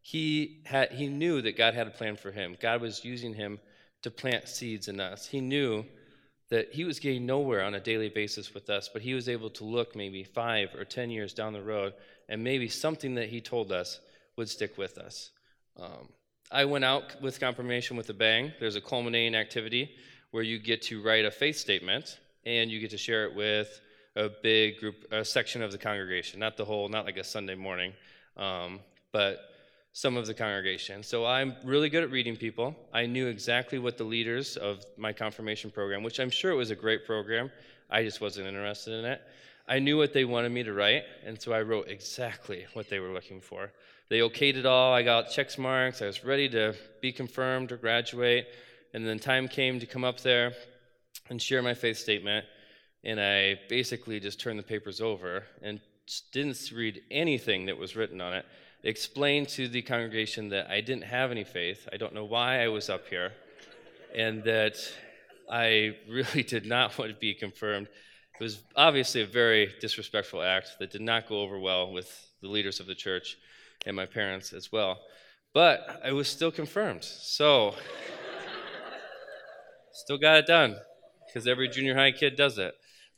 he 0.00 0.62
had 0.64 0.92
he 0.92 1.06
knew 1.06 1.42
that 1.42 1.56
God 1.56 1.74
had 1.74 1.86
a 1.86 1.90
plan 1.90 2.16
for 2.16 2.32
him. 2.32 2.56
God 2.60 2.80
was 2.80 3.04
using 3.04 3.34
him 3.34 3.60
to 4.02 4.10
plant 4.10 4.48
seeds 4.48 4.88
in 4.88 5.00
us. 5.00 5.26
He 5.26 5.40
knew 5.40 5.84
that 6.52 6.70
he 6.70 6.84
was 6.84 7.00
getting 7.00 7.24
nowhere 7.24 7.64
on 7.64 7.74
a 7.74 7.80
daily 7.80 8.10
basis 8.10 8.52
with 8.52 8.68
us, 8.68 8.86
but 8.92 9.00
he 9.00 9.14
was 9.14 9.26
able 9.26 9.48
to 9.48 9.64
look 9.64 9.96
maybe 9.96 10.22
five 10.22 10.68
or 10.76 10.84
ten 10.84 11.08
years 11.08 11.32
down 11.32 11.54
the 11.54 11.62
road, 11.62 11.94
and 12.28 12.44
maybe 12.44 12.68
something 12.68 13.14
that 13.14 13.30
he 13.30 13.40
told 13.40 13.72
us 13.72 14.00
would 14.36 14.50
stick 14.50 14.76
with 14.76 14.98
us. 14.98 15.30
Um, 15.80 16.10
I 16.50 16.66
went 16.66 16.84
out 16.84 17.22
with 17.22 17.40
confirmation 17.40 17.96
with 17.96 18.10
a 18.10 18.12
bang. 18.12 18.52
There's 18.60 18.76
a 18.76 18.82
culminating 18.82 19.34
activity 19.34 19.92
where 20.30 20.42
you 20.42 20.58
get 20.58 20.82
to 20.82 21.02
write 21.02 21.24
a 21.24 21.30
faith 21.30 21.56
statement 21.56 22.18
and 22.44 22.70
you 22.70 22.80
get 22.80 22.90
to 22.90 22.98
share 22.98 23.24
it 23.24 23.34
with 23.34 23.80
a 24.14 24.28
big 24.42 24.78
group, 24.78 25.06
a 25.10 25.24
section 25.24 25.62
of 25.62 25.72
the 25.72 25.78
congregation, 25.78 26.38
not 26.38 26.58
the 26.58 26.66
whole, 26.66 26.86
not 26.90 27.06
like 27.06 27.16
a 27.16 27.24
Sunday 27.24 27.54
morning, 27.54 27.94
um, 28.36 28.80
but 29.10 29.38
some 29.92 30.16
of 30.16 30.26
the 30.26 30.34
congregation. 30.34 31.02
So 31.02 31.26
I'm 31.26 31.54
really 31.64 31.88
good 31.88 32.02
at 32.02 32.10
reading 32.10 32.36
people. 32.36 32.74
I 32.92 33.06
knew 33.06 33.26
exactly 33.26 33.78
what 33.78 33.98
the 33.98 34.04
leaders 34.04 34.56
of 34.56 34.84
my 34.96 35.12
confirmation 35.12 35.70
program, 35.70 36.02
which 36.02 36.18
I'm 36.18 36.30
sure 36.30 36.50
it 36.50 36.56
was 36.56 36.70
a 36.70 36.76
great 36.76 37.04
program, 37.06 37.50
I 37.90 38.02
just 38.02 38.20
wasn't 38.20 38.46
interested 38.46 38.94
in 38.94 39.04
it. 39.04 39.20
I 39.68 39.78
knew 39.78 39.96
what 39.96 40.12
they 40.12 40.24
wanted 40.24 40.50
me 40.50 40.62
to 40.64 40.72
write, 40.72 41.04
and 41.24 41.40
so 41.40 41.52
I 41.52 41.62
wrote 41.62 41.88
exactly 41.88 42.66
what 42.72 42.88
they 42.88 42.98
were 42.98 43.12
looking 43.12 43.40
for. 43.40 43.70
They 44.08 44.18
okayed 44.18 44.56
it 44.56 44.66
all. 44.66 44.92
I 44.92 45.02
got 45.02 45.30
checks 45.30 45.56
marks. 45.56 46.02
I 46.02 46.06
was 46.06 46.24
ready 46.24 46.48
to 46.50 46.74
be 47.00 47.12
confirmed 47.12 47.72
or 47.72 47.76
graduate. 47.76 48.46
And 48.92 49.06
then 49.06 49.18
time 49.18 49.48
came 49.48 49.80
to 49.80 49.86
come 49.86 50.04
up 50.04 50.20
there 50.20 50.52
and 51.30 51.40
share 51.40 51.62
my 51.62 51.72
faith 51.72 51.96
statement. 51.96 52.44
And 53.04 53.18
I 53.18 53.58
basically 53.70 54.20
just 54.20 54.38
turned 54.38 54.58
the 54.58 54.64
papers 54.64 55.00
over 55.00 55.44
and 55.62 55.80
didn't 56.32 56.70
read 56.74 57.00
anything 57.10 57.66
that 57.66 57.78
was 57.78 57.96
written 57.96 58.20
on 58.20 58.34
it. 58.34 58.44
Explained 58.84 59.48
to 59.50 59.68
the 59.68 59.82
congregation 59.82 60.48
that 60.48 60.68
I 60.68 60.80
didn't 60.80 61.04
have 61.04 61.30
any 61.30 61.44
faith. 61.44 61.88
I 61.92 61.96
don't 61.96 62.14
know 62.14 62.24
why 62.24 62.62
I 62.62 62.68
was 62.68 62.90
up 62.90 63.06
here. 63.08 63.32
And 64.14 64.42
that 64.44 64.76
I 65.50 65.96
really 66.08 66.42
did 66.54 66.66
not 66.66 66.98
want 66.98 67.12
to 67.12 67.16
be 67.16 67.34
confirmed. 67.34 67.88
It 68.40 68.42
was 68.42 68.62
obviously 68.74 69.22
a 69.22 69.26
very 69.26 69.72
disrespectful 69.80 70.42
act 70.42 70.72
that 70.80 70.90
did 70.90 71.00
not 71.00 71.28
go 71.28 71.42
over 71.42 71.60
well 71.60 71.92
with 71.92 72.10
the 72.40 72.48
leaders 72.48 72.80
of 72.80 72.86
the 72.86 72.94
church 72.94 73.36
and 73.86 73.94
my 73.94 74.06
parents 74.06 74.52
as 74.52 74.72
well. 74.72 74.98
But 75.54 76.00
I 76.04 76.12
was 76.12 76.28
still 76.28 76.50
confirmed. 76.50 77.04
So, 77.04 77.74
still 79.92 80.18
got 80.18 80.38
it 80.38 80.46
done 80.46 80.76
because 81.26 81.46
every 81.46 81.68
junior 81.68 81.94
high 81.94 82.12
kid 82.12 82.36
does 82.36 82.58
it. 82.58 82.74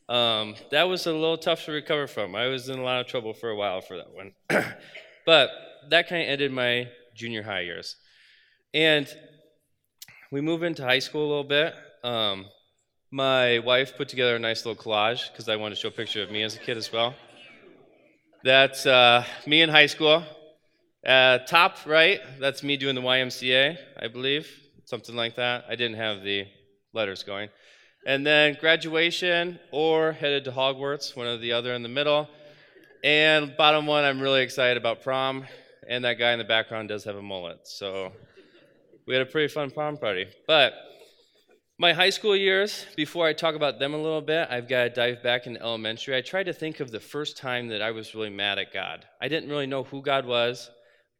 Um, 0.09 0.57
that 0.71 0.85
was 0.85 1.07
a 1.07 1.13
little 1.13 1.39
tough 1.39 1.65
to 1.65 1.73
recover 1.73 2.07
from. 2.07 2.35
I 2.35 2.49
was 2.49 2.69
in 2.69 2.79
a 2.79 2.83
lot 2.83 3.01
of 3.01 3.07
trouble 3.07 3.33
for 3.33 3.49
a 3.49 3.57
while 3.57 3.81
for 3.81 3.97
that 3.97 4.13
one. 4.13 4.33
but 5.27 5.51
that 5.91 6.09
kind 6.09 6.23
of 6.23 6.29
ended 6.29 6.53
my 6.53 6.89
junior 7.15 7.43
high 7.43 7.61
years. 7.61 7.97
And 8.73 9.09
we 10.31 10.41
move 10.41 10.63
into 10.63 10.83
high 10.83 10.99
school 10.99 11.27
a 11.27 11.29
little 11.29 11.45
bit. 11.45 11.75
Um, 12.03 12.47
my 13.11 13.61
wife 13.61 13.97
put 13.97 14.09
together 14.09 14.37
a 14.37 14.39
nice 14.39 14.67
little 14.67 14.83
collage 14.83 15.31
because 15.31 15.49
I 15.49 15.57
wanted 15.57 15.77
to 15.77 15.81
show 15.81 15.89
a 15.89 15.93
picture 15.93 16.23
of 16.23 16.31
me 16.31 16.43
as 16.43 16.57
a 16.57 16.59
kid 16.59 16.77
as 16.77 16.93
well. 16.93 17.15
That's 18.43 18.85
uh, 18.85 19.25
me 19.47 19.63
in 19.63 19.71
high 19.71 19.87
school. 19.87 20.25
Uh, 21.07 21.39
top 21.39 21.77
right, 21.87 22.21
that's 22.41 22.63
me 22.63 22.77
doing 22.77 22.95
the 22.95 23.01
YMCA, 23.01 23.79
I 24.01 24.09
believe, 24.09 24.49
something 24.87 25.15
like 25.15 25.37
that. 25.37 25.67
I 25.69 25.77
didn't 25.77 25.99
have 25.99 26.23
the 26.23 26.47
letters 26.93 27.23
going. 27.23 27.51
And 28.07 28.27
then 28.27 28.57
graduation 28.61 29.59
or 29.71 30.13
headed 30.13 30.45
to 30.45 30.53
Hogwarts, 30.53 31.17
one 31.17 31.27
or 31.27 31.39
the 31.39 31.53
other 31.53 31.73
in 31.75 31.83
the 31.83 31.89
middle. 31.89 32.29
And 33.05 33.55
bottom 33.59 33.85
one, 33.85 34.03
I'm 34.03 34.19
really 34.19 34.41
excited 34.41 34.79
about 34.79 35.03
prom. 35.03 35.45
And 35.87 36.07
that 36.07 36.15
guy 36.15 36.33
in 36.33 36.39
the 36.39 36.45
background 36.45 36.89
does 36.89 37.05
have 37.05 37.17
a 37.17 37.23
mullet. 37.23 37.69
So 37.69 38.13
we 39.07 39.13
had 39.13 39.21
a 39.21 39.27
pretty 39.27 39.53
fun 39.53 39.71
prom 39.71 39.99
party. 39.99 40.27
But 40.47 40.73
my 41.79 41.93
high 41.93 42.09
school 42.09 42.35
years, 42.35 42.87
before 42.97 43.27
I 43.27 43.35
talk 43.35 43.57
about 43.57 43.79
them 43.79 43.93
a 43.93 43.99
little 43.99 44.23
bit, 44.23 44.49
I've 44.51 44.71
got 44.71 44.85
to 44.85 44.89
dive 44.89 45.23
back 45.23 45.47
into 45.47 45.61
elementary. 45.61 46.17
I 46.17 46.23
tried 46.23 46.45
to 46.45 46.55
think 46.55 46.81
of 46.81 46.91
the 46.91 46.99
first 46.99 47.37
time 47.37 47.69
that 47.69 47.83
I 47.83 47.91
was 47.91 48.15
really 48.15 48.31
mad 48.31 48.59
at 48.59 48.73
God. 48.73 49.05
I 49.21 49.29
didn't 49.29 49.51
really 49.51 49.67
know 49.67 49.85
who 49.85 50.01
God 50.01 50.25
was, 50.25 50.71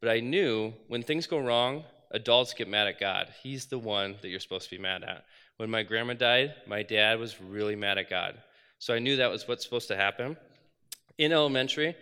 but 0.01 0.09
I 0.09 0.21
knew 0.21 0.73
when 0.89 1.03
things 1.03 1.27
go 1.27 1.39
wrong, 1.39 1.85
adults 2.13 2.55
get 2.55 2.67
mad 2.67 2.89
at 2.89 2.99
God. 2.99 3.29
He's 3.43 3.67
the 3.67 3.79
one 3.79 4.17
that 4.23 4.29
you're 4.29 4.41
supposed 4.41 4.71
to 4.71 4.77
be 4.77 4.83
mad 4.83 5.05
at. 5.05 5.27
When 5.59 5.69
my 5.69 5.83
grandma 5.83 6.15
died, 6.15 6.55
my 6.67 6.83
dad 6.83 7.19
was 7.19 7.43
really 7.43 7.77
mad 7.77 7.99
at 7.99 8.09
God. 8.09 8.39
So 8.79 8.95
I 8.95 9.01
knew 9.01 9.17
that 9.17 9.31
was 9.31 9.47
what's 9.47 9.65
supposed 9.65 9.89
to 9.89 9.97
happen. 9.97 10.39
In 11.17 11.33
elementary, 11.33 11.95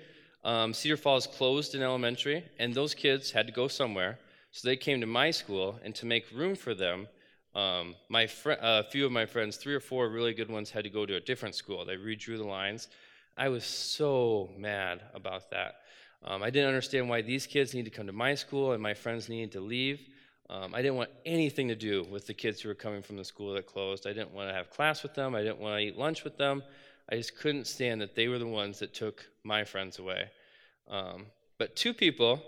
um, 0.43 0.73
Cedar 0.73 0.97
Falls 0.97 1.27
closed 1.27 1.75
in 1.75 1.83
elementary, 1.83 2.45
and 2.59 2.73
those 2.73 2.95
kids 2.95 3.31
had 3.31 3.47
to 3.47 3.53
go 3.53 3.69
somewhere. 3.69 4.19
So 4.53 4.69
they 4.69 4.77
came 4.77 5.01
to 5.01 5.07
my 5.07 5.31
school, 5.31 5.79
and 5.85 5.95
to 5.97 6.07
make 6.07 6.31
room 6.33 6.57
for 6.57 6.75
them, 6.75 7.09
um, 7.55 7.95
my 8.09 8.27
fr- 8.27 8.53
a 8.53 8.63
uh, 8.63 8.83
few 8.85 9.05
of 9.05 9.13
my 9.13 9.27
friends, 9.27 9.57
three 9.57 9.75
or 9.75 9.81
four 9.81 10.09
really 10.09 10.33
good 10.33 10.51
ones, 10.51 10.71
had 10.71 10.85
to 10.85 10.91
go 10.91 11.05
to 11.05 11.17
a 11.17 11.21
different 11.21 11.55
school. 11.55 11.85
They 11.85 11.97
redrew 11.97 12.39
the 12.39 12.45
lines. 12.45 12.89
I 13.37 13.51
was 13.51 13.65
so 13.65 14.51
mad 14.57 15.03
about 15.15 15.51
that. 15.51 15.77
Um, 16.25 16.43
I 16.43 16.51
didn't 16.51 16.69
understand 16.69 17.09
why 17.09 17.21
these 17.21 17.47
kids 17.47 17.75
needed 17.75 17.91
to 17.91 17.97
come 17.97 18.07
to 18.07 18.13
my 18.13 18.35
school 18.35 18.73
and 18.73 18.83
my 18.83 18.95
friends 18.95 19.29
needed 19.29 19.53
to 19.53 19.61
leave. 19.61 20.01
Um, 20.49 20.75
I 20.75 20.83
didn't 20.83 20.97
want 20.97 21.11
anything 21.27 21.69
to 21.69 21.75
do 21.75 22.05
with 22.11 22.27
the 22.27 22.35
kids 22.35 22.61
who 22.61 22.69
were 22.69 22.75
coming 22.75 23.03
from 23.03 23.17
the 23.17 23.25
school 23.25 23.55
that 23.55 23.67
closed. 23.67 24.07
I 24.07 24.13
didn't 24.13 24.33
want 24.33 24.49
to 24.49 24.55
have 24.55 24.71
class 24.71 25.03
with 25.03 25.15
them. 25.15 25.35
I 25.35 25.43
didn't 25.43 25.59
want 25.59 25.79
to 25.79 25.85
eat 25.85 25.99
lunch 25.99 26.25
with 26.25 26.37
them. 26.37 26.63
I 27.11 27.17
just 27.17 27.37
couldn't 27.37 27.67
stand 27.67 28.01
that 28.01 28.15
they 28.15 28.29
were 28.29 28.39
the 28.39 28.47
ones 28.47 28.79
that 28.79 28.95
took 28.95 29.25
my 29.45 29.65
friends 29.65 29.99
away. 29.99 30.31
Um, 30.89 31.27
but 31.59 31.77
two 31.77 31.95
people 31.95 32.43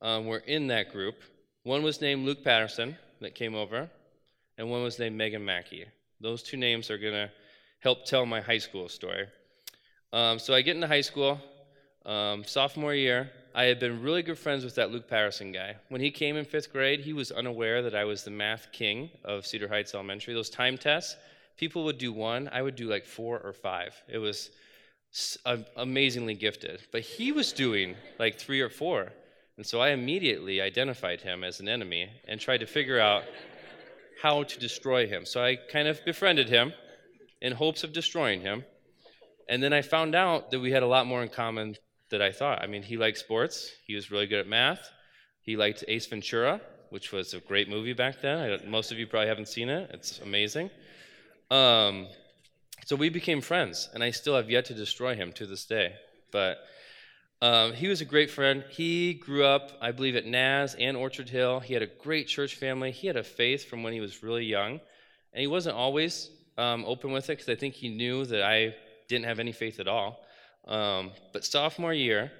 um, 0.00 0.26
were 0.26 0.38
in 0.38 0.66
that 0.68 0.92
group. 0.92 1.16
One 1.62 1.82
was 1.82 2.00
named 2.00 2.26
Luke 2.26 2.42
Patterson 2.42 2.96
that 3.20 3.34
came 3.34 3.54
over, 3.54 3.88
and 4.58 4.70
one 4.70 4.82
was 4.82 4.98
named 4.98 5.16
Megan 5.16 5.44
Mackey. 5.44 5.86
Those 6.20 6.42
two 6.42 6.56
names 6.56 6.90
are 6.90 6.98
going 6.98 7.14
to 7.14 7.30
help 7.80 8.04
tell 8.04 8.26
my 8.26 8.40
high 8.40 8.58
school 8.58 8.88
story. 8.88 9.26
Um, 10.12 10.38
so 10.38 10.54
I 10.54 10.62
get 10.62 10.74
into 10.74 10.86
high 10.86 11.00
school, 11.00 11.40
um, 12.04 12.44
sophomore 12.44 12.94
year. 12.94 13.30
I 13.54 13.64
had 13.64 13.80
been 13.80 14.02
really 14.02 14.22
good 14.22 14.38
friends 14.38 14.64
with 14.64 14.74
that 14.76 14.90
Luke 14.90 15.08
Patterson 15.08 15.52
guy. 15.52 15.76
When 15.88 16.00
he 16.00 16.10
came 16.10 16.36
in 16.36 16.44
fifth 16.44 16.72
grade, 16.72 17.00
he 17.00 17.12
was 17.12 17.30
unaware 17.30 17.82
that 17.82 17.94
I 17.94 18.04
was 18.04 18.24
the 18.24 18.30
math 18.30 18.72
king 18.72 19.10
of 19.24 19.46
Cedar 19.46 19.68
Heights 19.68 19.94
Elementary. 19.94 20.34
Those 20.34 20.50
time 20.50 20.78
tests, 20.78 21.16
people 21.56 21.84
would 21.84 21.98
do 21.98 22.12
one, 22.12 22.48
I 22.52 22.62
would 22.62 22.76
do 22.76 22.88
like 22.88 23.04
four 23.04 23.38
or 23.38 23.52
five. 23.52 23.94
It 24.08 24.18
was 24.18 24.50
amazingly 25.76 26.34
gifted. 26.34 26.82
But 26.90 27.02
he 27.02 27.32
was 27.32 27.52
doing 27.52 27.96
like 28.18 28.38
three 28.38 28.60
or 28.60 28.70
four. 28.70 29.12
And 29.56 29.66
so 29.66 29.80
I 29.80 29.90
immediately 29.90 30.60
identified 30.60 31.20
him 31.20 31.44
as 31.44 31.60
an 31.60 31.68
enemy 31.68 32.08
and 32.26 32.40
tried 32.40 32.60
to 32.60 32.66
figure 32.66 32.98
out 32.98 33.24
how 34.22 34.44
to 34.44 34.58
destroy 34.58 35.06
him. 35.06 35.26
So 35.26 35.44
I 35.44 35.56
kind 35.56 35.88
of 35.88 36.04
befriended 36.04 36.48
him 36.48 36.72
in 37.40 37.52
hopes 37.52 37.84
of 37.84 37.92
destroying 37.92 38.40
him. 38.40 38.64
And 39.48 39.62
then 39.62 39.72
I 39.72 39.82
found 39.82 40.14
out 40.14 40.50
that 40.50 40.60
we 40.60 40.70
had 40.70 40.82
a 40.82 40.86
lot 40.86 41.06
more 41.06 41.22
in 41.22 41.28
common 41.28 41.76
than 42.10 42.22
I 42.22 42.30
thought. 42.30 42.62
I 42.62 42.66
mean, 42.66 42.82
he 42.82 42.96
liked 42.96 43.18
sports, 43.18 43.70
he 43.86 43.94
was 43.94 44.10
really 44.10 44.26
good 44.26 44.38
at 44.38 44.46
math, 44.46 44.88
he 45.42 45.56
liked 45.56 45.84
Ace 45.88 46.06
Ventura, 46.06 46.60
which 46.90 47.10
was 47.10 47.34
a 47.34 47.40
great 47.40 47.68
movie 47.68 47.94
back 47.94 48.20
then. 48.20 48.60
Most 48.68 48.92
of 48.92 48.98
you 48.98 49.06
probably 49.06 49.28
haven't 49.28 49.48
seen 49.48 49.68
it, 49.68 49.90
it's 49.92 50.20
amazing. 50.20 50.70
Um, 51.52 52.06
so 52.86 52.96
we 52.96 53.10
became 53.10 53.42
friends, 53.42 53.90
and 53.92 54.02
I 54.02 54.10
still 54.10 54.34
have 54.36 54.50
yet 54.50 54.64
to 54.66 54.74
destroy 54.74 55.14
him 55.14 55.32
to 55.34 55.44
this 55.44 55.66
day. 55.66 55.92
But 56.30 56.58
um, 57.42 57.74
he 57.74 57.88
was 57.88 58.00
a 58.00 58.06
great 58.06 58.30
friend. 58.30 58.64
He 58.70 59.12
grew 59.12 59.44
up, 59.44 59.72
I 59.80 59.92
believe, 59.92 60.16
at 60.16 60.24
Naz 60.24 60.74
and 60.78 60.96
Orchard 60.96 61.28
Hill. 61.28 61.60
He 61.60 61.74
had 61.74 61.82
a 61.82 61.86
great 61.86 62.26
church 62.26 62.54
family. 62.54 62.90
He 62.90 63.06
had 63.06 63.18
a 63.18 63.22
faith 63.22 63.68
from 63.68 63.82
when 63.82 63.92
he 63.92 64.00
was 64.00 64.22
really 64.22 64.46
young, 64.46 64.80
and 65.34 65.40
he 65.40 65.46
wasn't 65.46 65.76
always 65.76 66.30
um, 66.56 66.86
open 66.86 67.12
with 67.12 67.28
it 67.28 67.34
because 67.36 67.50
I 67.50 67.54
think 67.54 67.74
he 67.74 67.90
knew 67.90 68.24
that 68.24 68.42
I 68.42 68.74
didn't 69.08 69.26
have 69.26 69.38
any 69.38 69.52
faith 69.52 69.78
at 69.78 69.88
all. 69.88 70.24
Um, 70.66 71.12
but 71.34 71.44
sophomore 71.44 71.92
year, 71.92 72.32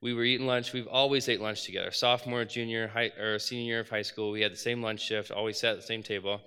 we 0.00 0.14
were 0.14 0.22
eating 0.22 0.46
lunch. 0.46 0.72
We've 0.72 0.86
always 0.86 1.28
ate 1.28 1.40
lunch 1.40 1.64
together. 1.64 1.90
Sophomore, 1.90 2.44
junior, 2.44 2.86
high, 2.86 3.10
or 3.18 3.40
senior 3.40 3.64
year 3.64 3.80
of 3.80 3.88
high 3.88 4.02
school, 4.02 4.30
we 4.30 4.42
had 4.42 4.52
the 4.52 4.56
same 4.56 4.82
lunch 4.82 5.00
shift. 5.00 5.32
Always 5.32 5.58
sat 5.58 5.72
at 5.72 5.80
the 5.80 5.86
same 5.86 6.04
table. 6.04 6.40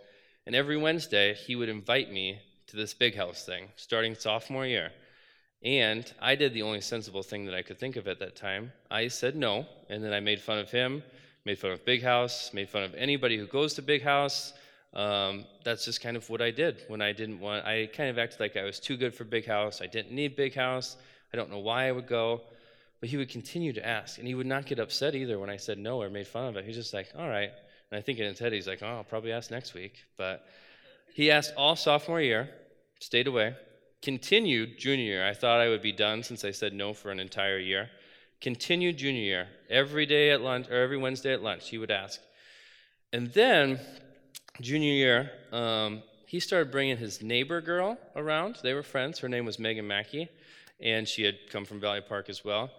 And 0.50 0.56
every 0.56 0.78
Wednesday, 0.78 1.36
he 1.36 1.56
would 1.56 1.70
invite 1.70 2.12
me 2.12 2.40
to 2.66 2.76
this 2.76 2.96
big 2.96 3.16
house 3.16 3.46
thing, 3.46 3.68
starting 3.76 4.16
sophomore 4.16 4.66
year. 4.66 4.90
And 5.64 6.12
I 6.20 6.34
did 6.34 6.56
the 6.56 6.64
only 6.64 6.82
sensible 6.82 7.22
thing 7.22 7.46
that 7.46 7.54
I 7.54 7.62
could 7.62 7.78
think 7.78 7.98
of 7.98 8.08
at 8.08 8.18
that 8.18 8.36
time. 8.36 8.72
I 8.90 9.10
said 9.10 9.36
no, 9.36 9.68
and 9.92 10.04
then 10.04 10.12
I 10.12 10.22
made 10.22 10.42
fun 10.42 10.58
of 10.58 10.72
him, 10.72 11.04
made 11.46 11.60
fun 11.60 11.70
of 11.70 11.86
Big 11.86 12.02
House, 12.02 12.50
made 12.52 12.68
fun 12.68 12.82
of 12.82 12.96
anybody 12.96 13.38
who 13.38 13.46
goes 13.46 13.76
to 13.76 13.84
Big 13.84 14.02
House. 14.02 14.54
Um, 14.96 15.46
that's 15.64 15.86
just 15.86 16.02
kind 16.02 16.18
of 16.18 16.28
what 16.32 16.42
I 16.42 16.50
did 16.50 16.84
when 16.88 17.00
I 17.00 17.14
didn't 17.14 17.40
want. 17.40 17.64
I 17.68 17.86
kind 17.86 18.10
of 18.10 18.18
acted 18.18 18.40
like 18.40 18.58
I 18.58 18.64
was 18.64 18.80
too 18.80 18.98
good 18.98 19.14
for 19.14 19.26
Big 19.26 19.46
House. 19.46 19.84
I 19.84 19.86
didn't 19.86 20.14
need 20.14 20.36
Big 20.36 20.56
House. 20.56 20.98
I 21.32 21.38
don't 21.38 21.52
know 21.52 21.60
why 21.60 21.88
I 21.88 21.92
would 21.92 22.08
go, 22.08 22.42
but 23.02 23.10
he 23.10 23.18
would 23.18 23.30
continue 23.30 23.74
to 23.74 23.88
ask, 23.88 24.18
and 24.18 24.28
he 24.28 24.34
would 24.34 24.48
not 24.48 24.66
get 24.66 24.80
upset 24.80 25.14
either 25.14 25.38
when 25.38 25.52
I 25.52 25.58
said 25.58 25.78
no 25.78 26.02
or 26.02 26.10
made 26.10 26.26
fun 26.26 26.48
of 26.48 26.58
it. 26.58 26.66
He's 26.66 26.76
just 26.76 26.92
like, 26.92 27.12
"All 27.16 27.30
right." 27.30 27.52
And 27.92 27.98
I 27.98 28.02
think 28.02 28.20
in 28.20 28.26
his 28.26 28.40
head 28.40 28.54
he's 28.54 28.68
like, 28.68 28.82
"Oh, 28.82 28.98
I'll 28.98 29.04
probably 29.04 29.32
ask 29.32 29.52
next 29.52 29.74
week." 29.74 30.04
But 30.18 30.46
he 31.14 31.32
asked 31.32 31.54
all 31.58 31.76
sophomore 31.76 32.22
year, 32.22 32.50
stayed 33.00 33.28
away, 33.28 33.56
continued 34.02 34.78
junior 34.78 35.06
year. 35.06 35.28
I 35.28 35.34
thought 35.34 35.60
I 35.60 35.70
would 35.70 35.82
be 35.82 35.92
done 35.92 36.24
since 36.24 36.46
I 36.46 36.52
said 36.52 36.74
no 36.74 36.94
for 36.94 37.12
an 37.12 37.20
entire 37.20 37.58
year. 37.58 37.90
Continued 38.42 38.98
junior 38.98 39.22
year. 39.22 39.48
Every 39.70 40.06
day 40.06 40.32
at 40.32 40.42
lunch, 40.42 40.70
or 40.70 40.82
every 40.82 40.98
Wednesday 40.98 41.34
at 41.34 41.44
lunch, 41.44 41.70
he 41.70 41.78
would 41.78 41.92
ask. 41.92 42.22
And 43.12 43.34
then 43.34 43.80
junior 44.62 44.94
year, 44.94 45.32
um, 45.52 46.04
he 46.26 46.40
started 46.40 46.72
bringing 46.72 46.98
his 46.98 47.22
neighbor 47.22 47.60
girl 47.60 47.98
around. 48.16 48.58
They 48.62 48.74
were 48.74 48.84
friends. 48.84 49.20
Her 49.20 49.28
name 49.28 49.46
was 49.46 49.58
Megan 49.60 49.88
Mackey, 49.88 50.30
and 50.80 51.08
she 51.08 51.24
had 51.24 51.36
come 51.52 51.66
from 51.66 51.80
Valley 51.80 52.02
Park 52.02 52.30
as 52.30 52.46
well. 52.46 52.70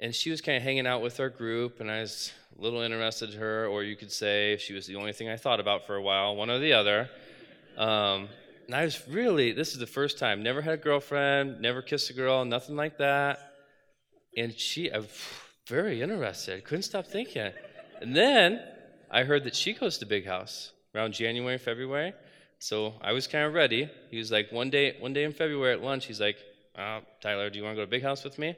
And 0.00 0.14
she 0.14 0.30
was 0.30 0.40
kind 0.40 0.56
of 0.56 0.62
hanging 0.62 0.86
out 0.86 1.02
with 1.02 1.20
our 1.20 1.28
group, 1.30 1.80
and 1.80 1.90
I 1.90 2.00
was 2.00 2.32
a 2.58 2.62
little 2.62 2.80
interested 2.80 3.32
in 3.32 3.38
her, 3.38 3.66
or 3.66 3.82
you 3.82 3.96
could 3.96 4.12
say 4.12 4.56
she 4.58 4.72
was 4.72 4.86
the 4.86 4.96
only 4.96 5.12
thing 5.12 5.28
I 5.28 5.36
thought 5.36 5.60
about 5.60 5.86
for 5.86 5.96
a 5.96 6.02
while, 6.02 6.36
one 6.36 6.50
or 6.50 6.58
the 6.58 6.72
other. 6.72 7.08
Um, 7.76 8.28
and 8.66 8.74
I 8.74 8.84
was 8.84 9.06
really, 9.08 9.52
this 9.52 9.72
is 9.72 9.78
the 9.78 9.86
first 9.86 10.18
time, 10.18 10.42
never 10.42 10.62
had 10.62 10.74
a 10.74 10.78
girlfriend, 10.78 11.60
never 11.60 11.82
kissed 11.82 12.10
a 12.10 12.12
girl, 12.12 12.44
nothing 12.44 12.76
like 12.76 12.98
that. 12.98 13.38
And 14.36 14.58
she, 14.58 14.90
I 14.90 14.98
was 14.98 15.08
very 15.68 16.02
interested, 16.02 16.64
couldn't 16.64 16.82
stop 16.82 17.06
thinking. 17.06 17.52
And 18.00 18.16
then 18.16 18.60
I 19.10 19.22
heard 19.22 19.44
that 19.44 19.54
she 19.54 19.74
goes 19.74 19.98
to 19.98 20.06
Big 20.06 20.26
House 20.26 20.72
around 20.94 21.12
January, 21.12 21.58
February. 21.58 22.12
So 22.58 22.94
I 23.00 23.12
was 23.12 23.26
kind 23.26 23.44
of 23.44 23.54
ready. 23.54 23.90
He 24.10 24.18
was 24.18 24.32
like, 24.32 24.50
one 24.50 24.70
day, 24.70 24.96
one 24.98 25.12
day 25.12 25.24
in 25.24 25.32
February 25.32 25.74
at 25.74 25.82
lunch, 25.82 26.06
he's 26.06 26.20
like, 26.20 26.36
oh, 26.78 27.00
Tyler, 27.20 27.50
do 27.50 27.58
you 27.58 27.64
want 27.64 27.74
to 27.74 27.80
go 27.82 27.84
to 27.84 27.90
Big 27.90 28.02
House 28.02 28.24
with 28.24 28.38
me? 28.38 28.56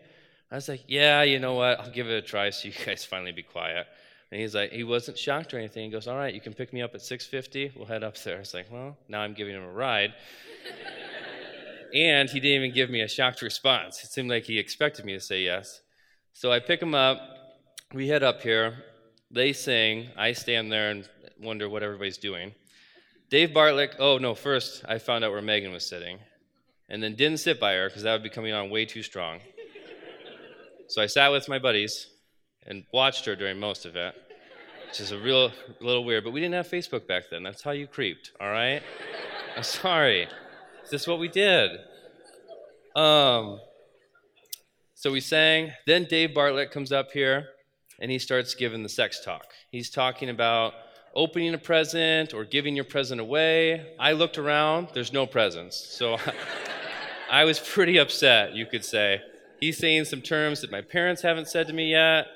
I 0.51 0.55
was 0.55 0.69
like, 0.69 0.85
yeah, 0.87 1.23
you 1.23 1.39
know 1.39 1.55
what? 1.55 1.81
I'll 1.81 1.91
give 1.91 2.09
it 2.09 2.15
a 2.15 2.23
try 2.23 2.51
so 2.51 2.69
you 2.69 2.75
guys 2.85 3.05
finally 3.05 3.33
be 3.33 3.43
quiet. 3.43 3.87
And 4.31 4.41
he's 4.41 4.55
like, 4.55 4.73
he 4.73 4.85
wasn't 4.85 5.19
shocked 5.19 5.55
or 5.55 5.59
anything. 5.59 5.85
He 5.85 5.91
goes, 5.91 6.09
all 6.09 6.17
right, 6.17 6.35
you 6.35 6.41
can 6.41 6.53
pick 6.53 6.73
me 6.73 6.83
up 6.83 6.95
at 6.95 7.01
6.50. 7.01 7.77
We'll 7.77 7.87
head 7.87 8.03
up 8.03 8.17
there. 8.19 8.41
It's 8.41 8.55
like, 8.55 8.67
well, 8.71 8.97
now 9.09 9.21
I'm 9.21 9.35
giving 9.35 9.55
him 9.55 9.63
a 9.63 9.73
ride. 9.73 10.15
and 11.95 12.29
he 12.29 12.41
didn't 12.41 12.63
even 12.63 12.75
give 12.75 12.91
me 12.91 13.03
a 13.03 13.09
shocked 13.09 13.43
response. 13.43 14.03
It 14.03 14.11
seemed 14.11 14.31
like 14.31 14.45
he 14.45 14.59
expected 14.59 15.05
me 15.05 15.13
to 15.15 15.21
say 15.21 15.43
yes. 15.43 15.81
So 16.33 16.53
I 16.53 16.59
pick 16.59 16.83
him 16.83 16.95
up. 16.95 17.21
We 17.95 18.09
head 18.09 18.23
up 18.23 18.41
here. 18.41 18.85
They 19.31 19.53
sing. 19.53 20.09
I 20.17 20.33
stand 20.33 20.73
there 20.73 20.91
and 20.91 21.09
wonder 21.41 21.69
what 21.69 21.83
everybody's 21.83 22.19
doing. 22.19 22.53
Dave 23.31 23.53
Bartlett, 23.53 23.97
oh 23.99 24.19
no, 24.19 24.35
first 24.35 24.85
I 24.89 24.99
found 24.99 25.25
out 25.25 25.33
where 25.33 25.43
Megan 25.43 25.73
was 25.73 25.87
sitting. 25.87 26.19
And 26.89 27.03
then 27.03 27.17
didn't 27.17 27.39
sit 27.39 27.59
by 27.59 27.75
her 27.75 27.89
because 27.89 28.03
that 28.03 28.13
would 28.13 28.23
be 28.23 28.31
coming 28.31 28.53
on 28.53 28.71
way 28.71 28.85
too 28.85 29.03
strong. 29.03 29.41
So 30.89 31.03
I 31.03 31.07
sat 31.07 31.33
with 31.33 31.49
my 31.49 31.59
buddies 31.59 32.07
and 32.67 32.85
watched 32.93 33.25
her 33.27 33.35
during 33.35 33.59
most 33.59 33.87
of 33.87 33.97
it, 33.97 34.15
which 34.87 35.01
is 35.01 35.11
a 35.11 35.19
real 35.19 35.51
little 35.81 36.05
weird. 36.05 36.23
But 36.23 36.33
we 36.33 36.41
didn't 36.41 36.55
have 36.55 36.69
Facebook 36.69 37.07
back 37.07 37.25
then. 37.31 37.43
That's 37.43 37.63
how 37.63 37.73
you 37.73 37.87
creeped, 37.87 38.33
all 38.41 38.51
right? 38.51 38.83
I'm 39.57 39.65
sorry. 39.65 40.23
Is 40.23 40.91
This 40.91 41.03
is 41.03 41.09
what 41.09 41.19
we 41.19 41.29
did. 41.29 41.73
Um, 42.95 43.61
so 44.95 45.11
we 45.11 45.21
sang. 45.21 45.73
Then 45.87 46.05
Dave 46.05 46.35
Bartlett 46.35 46.71
comes 46.71 46.93
up 46.93 47.11
here 47.11 47.49
and 48.01 48.11
he 48.11 48.19
starts 48.19 48.55
giving 48.55 48.83
the 48.83 48.89
sex 48.89 49.25
talk. 49.25 49.47
He's 49.71 49.91
talking 49.91 50.29
about 50.29 50.75
opening 51.15 51.53
a 51.55 51.59
present 51.59 52.33
or 52.33 52.45
giving 52.45 52.77
your 52.77 52.85
present 52.85 53.21
away. 53.21 53.95
I 53.99 54.13
looked 54.13 54.39
around, 54.39 54.89
there's 54.95 55.13
no 55.13 55.27
presents. 55.27 55.77
So 55.77 56.19
I 57.31 57.45
was 57.45 57.59
pretty 57.59 57.99
upset, 57.99 58.55
you 58.55 58.67
could 58.67 58.85
say. 58.85 59.21
He's 59.61 59.79
saying 59.79 60.05
some 60.05 60.21
terms 60.21 60.61
that 60.61 60.71
my 60.71 60.83
parents 60.83 61.23
haven't 61.23 61.49
said 61.49 61.67
to 61.69 61.73
me 61.73 61.91
yet. 61.91 62.27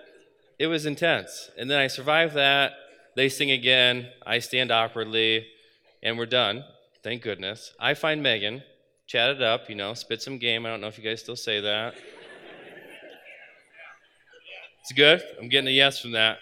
It 0.59 0.67
was 0.69 0.87
intense. 0.87 1.51
And 1.59 1.71
then 1.71 1.79
I 1.79 1.87
survive 1.87 2.35
that. 2.35 2.73
They 3.17 3.29
sing 3.29 3.51
again. 3.51 4.09
I 4.27 4.39
stand 4.39 4.71
awkwardly, 4.71 5.47
and 6.03 6.17
we're 6.17 6.27
done. 6.27 6.65
Thank 7.03 7.23
goodness. 7.23 7.75
I 7.81 7.95
find 7.95 8.23
Megan, 8.23 8.63
chat 9.07 9.31
it 9.31 9.43
up, 9.43 9.69
you 9.69 9.75
know, 9.75 9.95
spit 9.95 10.23
some 10.23 10.39
game. 10.39 10.65
I 10.65 10.69
don't 10.71 10.81
know 10.81 10.87
if 10.87 10.99
you 10.99 11.05
guys 11.05 11.21
still 11.21 11.37
say 11.37 11.61
that. 11.61 11.95
It's 14.83 14.93
good. 14.93 15.23
I'm 15.41 15.49
getting 15.49 15.69
a 15.69 15.73
yes 15.73 16.01
from 16.01 16.13
that. 16.13 16.39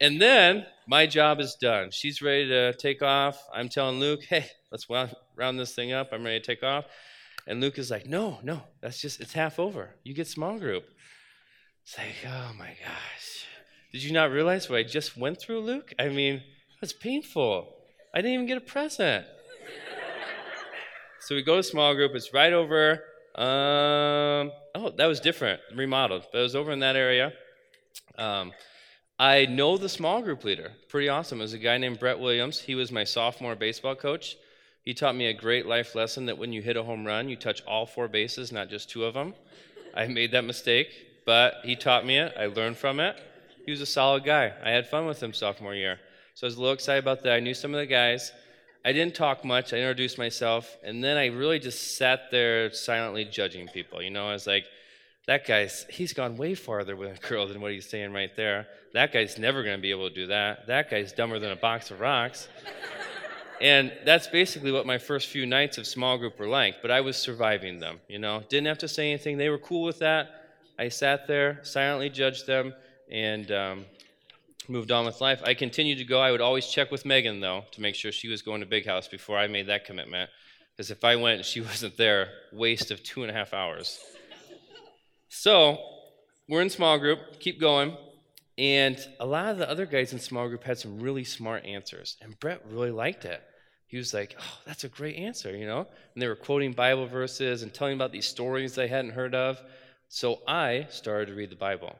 And 0.00 0.20
then 0.20 0.66
my 0.86 1.06
job 1.06 1.40
is 1.40 1.54
done. 1.54 1.90
She's 1.90 2.22
ready 2.22 2.48
to 2.48 2.72
take 2.74 3.02
off. 3.02 3.40
I'm 3.54 3.68
telling 3.68 4.00
Luke, 4.00 4.24
hey, 4.28 4.46
let's 4.70 4.88
round 4.88 5.58
this 5.58 5.74
thing 5.74 5.92
up. 5.92 6.10
I'm 6.12 6.24
ready 6.24 6.40
to 6.40 6.46
take 6.46 6.62
off. 6.62 6.86
And 7.46 7.60
Luke 7.60 7.78
is 7.78 7.90
like, 7.90 8.06
no, 8.06 8.38
no, 8.42 8.62
that's 8.80 9.00
just, 9.00 9.20
it's 9.20 9.32
half 9.32 9.58
over. 9.58 9.90
You 10.04 10.14
get 10.14 10.28
small 10.28 10.58
group. 10.58 10.84
It's 11.84 11.98
like, 11.98 12.14
oh 12.26 12.52
my 12.56 12.68
gosh. 12.68 13.46
Did 13.92 14.02
you 14.02 14.12
not 14.12 14.30
realize 14.30 14.70
what 14.70 14.78
I 14.78 14.82
just 14.84 15.16
went 15.16 15.40
through, 15.40 15.60
Luke? 15.60 15.92
I 15.98 16.08
mean, 16.08 16.42
that's 16.80 16.92
painful. 16.92 17.74
I 18.14 18.18
didn't 18.18 18.34
even 18.34 18.46
get 18.46 18.58
a 18.58 18.62
present. 18.62 19.26
so 21.20 21.34
we 21.34 21.42
go 21.42 21.56
to 21.56 21.62
small 21.62 21.94
group. 21.94 22.12
It's 22.14 22.32
right 22.32 22.52
over. 22.52 23.02
Um, 23.34 24.52
oh, 24.74 24.90
that 24.96 25.06
was 25.06 25.20
different, 25.20 25.60
remodeled, 25.74 26.26
but 26.30 26.38
it 26.38 26.42
was 26.42 26.54
over 26.54 26.70
in 26.70 26.80
that 26.80 26.96
area. 26.96 27.32
Um, 28.18 28.52
I 29.18 29.46
know 29.46 29.76
the 29.76 29.88
small 29.88 30.22
group 30.22 30.44
leader. 30.44 30.72
Pretty 30.88 31.08
awesome. 31.08 31.40
It 31.40 31.42
was 31.42 31.52
a 31.52 31.58
guy 31.58 31.78
named 31.78 31.98
Brett 31.98 32.18
Williams. 32.18 32.60
He 32.60 32.74
was 32.74 32.92
my 32.92 33.04
sophomore 33.04 33.56
baseball 33.56 33.94
coach. 33.94 34.36
He 34.84 34.94
taught 34.94 35.14
me 35.14 35.26
a 35.26 35.32
great 35.32 35.66
life 35.66 35.94
lesson 35.94 36.26
that 36.26 36.38
when 36.38 36.52
you 36.52 36.60
hit 36.60 36.76
a 36.76 36.82
home 36.82 37.06
run, 37.06 37.28
you 37.28 37.36
touch 37.36 37.62
all 37.64 37.86
four 37.86 38.08
bases, 38.08 38.50
not 38.50 38.68
just 38.68 38.90
two 38.90 39.04
of 39.04 39.14
them. 39.14 39.34
I 39.94 40.08
made 40.08 40.32
that 40.32 40.44
mistake, 40.44 40.88
but 41.24 41.54
he 41.62 41.76
taught 41.76 42.04
me 42.04 42.18
it. 42.18 42.34
I 42.36 42.46
learned 42.46 42.76
from 42.76 42.98
it. 42.98 43.16
He 43.64 43.70
was 43.70 43.80
a 43.80 43.86
solid 43.86 44.24
guy. 44.24 44.52
I 44.64 44.70
had 44.70 44.88
fun 44.88 45.06
with 45.06 45.22
him 45.22 45.32
sophomore 45.32 45.74
year. 45.74 46.00
So 46.34 46.46
I 46.46 46.48
was 46.48 46.56
a 46.56 46.60
little 46.60 46.74
excited 46.74 47.04
about 47.04 47.22
that. 47.22 47.34
I 47.34 47.40
knew 47.40 47.54
some 47.54 47.74
of 47.74 47.78
the 47.78 47.86
guys. 47.86 48.32
I 48.84 48.92
didn't 48.92 49.14
talk 49.14 49.44
much. 49.44 49.72
I 49.72 49.76
introduced 49.76 50.18
myself, 50.18 50.76
and 50.82 51.04
then 51.04 51.16
I 51.16 51.26
really 51.26 51.60
just 51.60 51.96
sat 51.96 52.32
there 52.32 52.72
silently 52.72 53.24
judging 53.24 53.68
people. 53.68 54.02
You 54.02 54.10
know, 54.10 54.28
I 54.28 54.32
was 54.32 54.48
like, 54.48 54.64
that 55.28 55.46
guy's, 55.46 55.86
he's 55.88 56.12
gone 56.12 56.36
way 56.36 56.56
farther 56.56 56.96
with 56.96 57.16
a 57.16 57.28
girl 57.28 57.46
than 57.46 57.60
what 57.60 57.70
he's 57.70 57.88
saying 57.88 58.12
right 58.12 58.34
there. 58.34 58.66
That 58.94 59.12
guy's 59.12 59.38
never 59.38 59.62
going 59.62 59.76
to 59.76 59.82
be 59.82 59.92
able 59.92 60.08
to 60.08 60.14
do 60.14 60.26
that. 60.26 60.66
That 60.66 60.90
guy's 60.90 61.12
dumber 61.12 61.38
than 61.38 61.52
a 61.52 61.56
box 61.56 61.92
of 61.92 62.00
rocks. 62.00 62.48
And 63.62 63.92
that's 64.04 64.26
basically 64.26 64.72
what 64.72 64.86
my 64.86 64.98
first 64.98 65.28
few 65.28 65.46
nights 65.46 65.78
of 65.78 65.86
small 65.86 66.18
group 66.18 66.36
were 66.40 66.48
like, 66.48 66.82
but 66.82 66.90
I 66.90 67.00
was 67.00 67.16
surviving 67.16 67.78
them, 67.78 68.00
you 68.08 68.18
know. 68.18 68.42
Didn't 68.48 68.66
have 68.66 68.78
to 68.78 68.88
say 68.88 69.08
anything. 69.10 69.38
They 69.38 69.50
were 69.50 69.58
cool 69.58 69.84
with 69.84 70.00
that. 70.00 70.48
I 70.80 70.88
sat 70.88 71.28
there, 71.28 71.60
silently 71.62 72.10
judged 72.10 72.44
them, 72.44 72.74
and 73.08 73.52
um, 73.52 73.84
moved 74.68 74.90
on 74.90 75.06
with 75.06 75.20
life. 75.20 75.40
I 75.44 75.54
continued 75.54 75.98
to 75.98 76.04
go. 76.04 76.20
I 76.20 76.32
would 76.32 76.40
always 76.40 76.66
check 76.66 76.90
with 76.90 77.06
Megan, 77.06 77.38
though, 77.38 77.62
to 77.70 77.80
make 77.80 77.94
sure 77.94 78.10
she 78.10 78.26
was 78.26 78.42
going 78.42 78.62
to 78.62 78.66
Big 78.66 78.84
House 78.84 79.06
before 79.06 79.38
I 79.38 79.46
made 79.46 79.68
that 79.68 79.84
commitment. 79.84 80.28
Because 80.76 80.90
if 80.90 81.04
I 81.04 81.14
went 81.14 81.36
and 81.36 81.46
she 81.46 81.60
wasn't 81.70 81.96
there, 81.96 82.30
waste 82.52 82.90
of 82.90 83.04
two 83.04 83.22
and 83.22 83.30
a 83.30 83.34
half 83.34 83.54
hours. 83.54 84.00
So 85.28 85.78
we're 86.48 86.62
in 86.62 86.68
small 86.68 86.98
group, 86.98 87.38
keep 87.38 87.60
going. 87.60 87.96
And 88.58 88.98
a 89.20 89.24
lot 89.24 89.50
of 89.50 89.58
the 89.58 89.70
other 89.70 89.86
guys 89.86 90.12
in 90.12 90.18
small 90.18 90.48
group 90.48 90.64
had 90.64 90.80
some 90.80 90.98
really 90.98 91.22
smart 91.22 91.64
answers, 91.64 92.16
and 92.20 92.38
Brett 92.40 92.60
really 92.68 92.90
liked 92.90 93.24
it 93.24 93.40
he 93.92 93.98
was 93.98 94.14
like, 94.14 94.34
Oh, 94.40 94.58
that's 94.64 94.84
a 94.84 94.88
great 94.88 95.16
answer, 95.16 95.54
you 95.54 95.66
know? 95.66 95.80
And 95.80 96.22
they 96.22 96.26
were 96.26 96.34
quoting 96.34 96.72
Bible 96.72 97.06
verses 97.06 97.62
and 97.62 97.72
telling 97.74 97.92
about 97.92 98.10
these 98.10 98.26
stories 98.26 98.74
they 98.74 98.88
hadn't 98.88 99.10
heard 99.10 99.34
of. 99.34 99.60
So 100.08 100.40
I 100.48 100.86
started 100.88 101.26
to 101.26 101.34
read 101.34 101.50
the 101.50 101.56
Bible. 101.56 101.94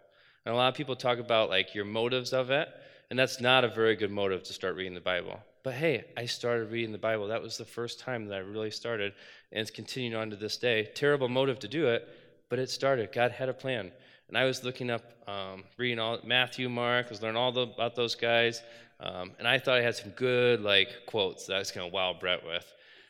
And 0.46 0.54
a 0.54 0.56
lot 0.56 0.68
of 0.68 0.74
people 0.74 0.96
talk 0.96 1.18
about 1.18 1.50
like 1.50 1.74
your 1.74 1.84
motives 1.84 2.32
of 2.32 2.50
it, 2.50 2.66
and 3.10 3.18
that's 3.18 3.42
not 3.42 3.62
a 3.62 3.68
very 3.68 3.94
good 3.94 4.10
motive 4.10 4.42
to 4.44 4.54
start 4.54 4.74
reading 4.74 4.94
the 4.94 5.02
Bible. 5.02 5.38
But 5.62 5.74
hey, 5.74 6.04
I 6.16 6.24
started 6.24 6.72
reading 6.72 6.92
the 6.92 6.98
Bible. 6.98 7.28
That 7.28 7.42
was 7.42 7.58
the 7.58 7.66
first 7.66 8.00
time 8.00 8.24
that 8.28 8.36
I 8.36 8.38
really 8.38 8.70
started, 8.70 9.12
and 9.52 9.60
it's 9.60 9.70
continuing 9.70 10.16
on 10.16 10.30
to 10.30 10.36
this 10.36 10.56
day. 10.56 10.88
Terrible 10.94 11.28
motive 11.28 11.58
to 11.58 11.68
do 11.68 11.88
it, 11.88 12.08
but 12.48 12.58
it 12.58 12.70
started. 12.70 13.12
God 13.12 13.32
had 13.32 13.50
a 13.50 13.54
plan. 13.54 13.92
And 14.28 14.38
I 14.38 14.46
was 14.46 14.64
looking 14.64 14.88
up, 14.88 15.04
um, 15.28 15.64
reading 15.76 15.98
all 15.98 16.18
Matthew, 16.24 16.70
Mark, 16.70 17.04
I 17.04 17.08
was 17.10 17.20
learning 17.20 17.36
all 17.36 17.52
the, 17.52 17.62
about 17.62 17.94
those 17.94 18.14
guys. 18.14 18.62
Um, 19.02 19.32
and 19.38 19.48
I 19.48 19.58
thought 19.58 19.78
I 19.78 19.82
had 19.82 19.96
some 19.96 20.10
good 20.10 20.60
like 20.60 21.06
quotes 21.06 21.46
that 21.46 21.56
I 21.56 21.58
was 21.58 21.72
going 21.72 21.90
to 21.90 21.94
wow 21.94 22.14
Brett 22.18 22.44
with. 22.46 22.64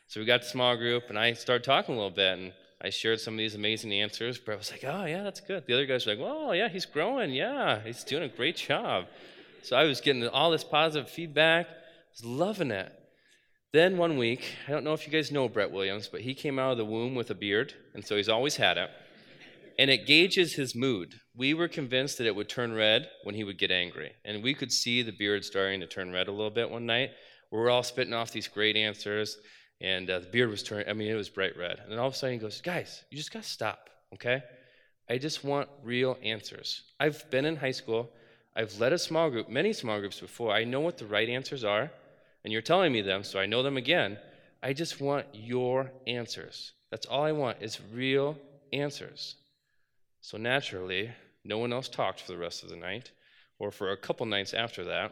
So 0.07 0.19
we 0.19 0.25
got 0.25 0.41
to 0.41 0.47
small 0.47 0.75
group, 0.75 1.03
and 1.09 1.17
I 1.17 1.33
started 1.33 1.63
talking 1.63 1.93
a 1.93 1.97
little 1.97 2.11
bit, 2.11 2.37
and 2.37 2.53
I 2.81 2.89
shared 2.89 3.19
some 3.19 3.35
of 3.35 3.37
these 3.37 3.55
amazing 3.55 3.93
answers. 3.93 4.37
Brett 4.37 4.57
was 4.57 4.71
like, 4.71 4.83
"Oh 4.83 5.05
yeah, 5.05 5.23
that's 5.23 5.39
good." 5.39 5.65
The 5.67 5.73
other 5.73 5.85
guys 5.85 6.05
were 6.05 6.15
like, 6.15 6.21
"Well, 6.21 6.55
yeah, 6.55 6.67
he's 6.67 6.85
growing. 6.85 7.31
Yeah, 7.31 7.79
he's 7.83 8.03
doing 8.03 8.23
a 8.23 8.27
great 8.27 8.57
job." 8.57 9.05
So 9.61 9.77
I 9.77 9.85
was 9.85 10.01
getting 10.01 10.27
all 10.27 10.51
this 10.51 10.63
positive 10.63 11.09
feedback. 11.09 11.67
I 11.67 11.71
was 12.11 12.25
loving 12.25 12.71
it. 12.71 12.91
Then 13.71 13.97
one 13.97 14.17
week, 14.17 14.55
I 14.67 14.71
don't 14.71 14.83
know 14.83 14.93
if 14.93 15.07
you 15.07 15.13
guys 15.13 15.31
know 15.31 15.47
Brett 15.47 15.71
Williams, 15.71 16.07
but 16.07 16.21
he 16.21 16.33
came 16.33 16.59
out 16.59 16.73
of 16.73 16.77
the 16.77 16.85
womb 16.85 17.15
with 17.15 17.31
a 17.31 17.35
beard, 17.35 17.73
and 17.93 18.05
so 18.05 18.17
he's 18.17 18.29
always 18.29 18.55
had 18.55 18.77
it 18.77 18.89
and 19.77 19.89
it 19.89 20.05
gauges 20.05 20.53
his 20.53 20.75
mood. 20.75 21.15
We 21.35 21.53
were 21.53 21.67
convinced 21.67 22.17
that 22.17 22.27
it 22.27 22.35
would 22.35 22.49
turn 22.49 22.73
red 22.73 23.07
when 23.23 23.35
he 23.35 23.43
would 23.43 23.57
get 23.57 23.71
angry. 23.71 24.11
And 24.23 24.43
we 24.43 24.53
could 24.53 24.71
see 24.71 25.01
the 25.01 25.11
beard 25.11 25.43
starting 25.43 25.79
to 25.79 25.87
turn 25.87 26.11
red 26.11 26.27
a 26.27 26.31
little 26.31 26.51
bit 26.51 26.69
one 26.69 26.85
night. 26.85 27.11
We 27.51 27.57
were 27.57 27.69
all 27.69 27.83
spitting 27.83 28.13
off 28.13 28.31
these 28.31 28.47
great 28.47 28.75
answers, 28.75 29.37
and 29.81 30.09
uh, 30.09 30.19
the 30.19 30.27
beard 30.27 30.49
was 30.49 30.63
turning, 30.63 30.87
I 30.89 30.93
mean, 30.93 31.11
it 31.11 31.15
was 31.15 31.29
bright 31.29 31.57
red. 31.57 31.79
And 31.79 31.91
then 31.91 31.99
all 31.99 32.07
of 32.07 32.13
a 32.13 32.15
sudden 32.15 32.33
he 32.33 32.39
goes, 32.39 32.61
Guys, 32.61 33.03
you 33.09 33.17
just 33.17 33.31
got 33.31 33.43
to 33.43 33.49
stop, 33.49 33.89
okay? 34.13 34.41
I 35.09 35.17
just 35.17 35.43
want 35.43 35.69
real 35.83 36.17
answers. 36.23 36.83
I've 36.99 37.29
been 37.29 37.45
in 37.45 37.55
high 37.55 37.71
school, 37.71 38.09
I've 38.55 38.79
led 38.79 38.93
a 38.93 38.97
small 38.97 39.29
group, 39.29 39.49
many 39.49 39.73
small 39.73 39.99
groups 39.99 40.19
before. 40.19 40.51
I 40.51 40.63
know 40.63 40.79
what 40.79 40.97
the 40.97 41.05
right 41.05 41.27
answers 41.27 41.63
are, 41.63 41.91
and 42.43 42.53
you're 42.53 42.61
telling 42.61 42.91
me 42.91 43.01
them, 43.01 43.23
so 43.23 43.39
I 43.39 43.45
know 43.45 43.63
them 43.63 43.77
again. 43.77 44.17
I 44.61 44.73
just 44.73 45.01
want 45.01 45.25
your 45.33 45.91
answers. 46.07 46.73
That's 46.91 47.05
all 47.07 47.23
I 47.23 47.31
want 47.31 47.57
is 47.61 47.79
real 47.91 48.37
answers. 48.71 49.35
So 50.23 50.37
naturally, 50.37 51.11
no 51.43 51.57
one 51.57 51.73
else 51.73 51.89
talked 51.89 52.21
for 52.21 52.31
the 52.31 52.37
rest 52.37 52.63
of 52.63 52.69
the 52.69 52.77
night, 52.77 53.11
or 53.59 53.71
for 53.71 53.91
a 53.91 53.97
couple 53.97 54.25
nights 54.25 54.53
after 54.53 54.85
that. 54.85 55.11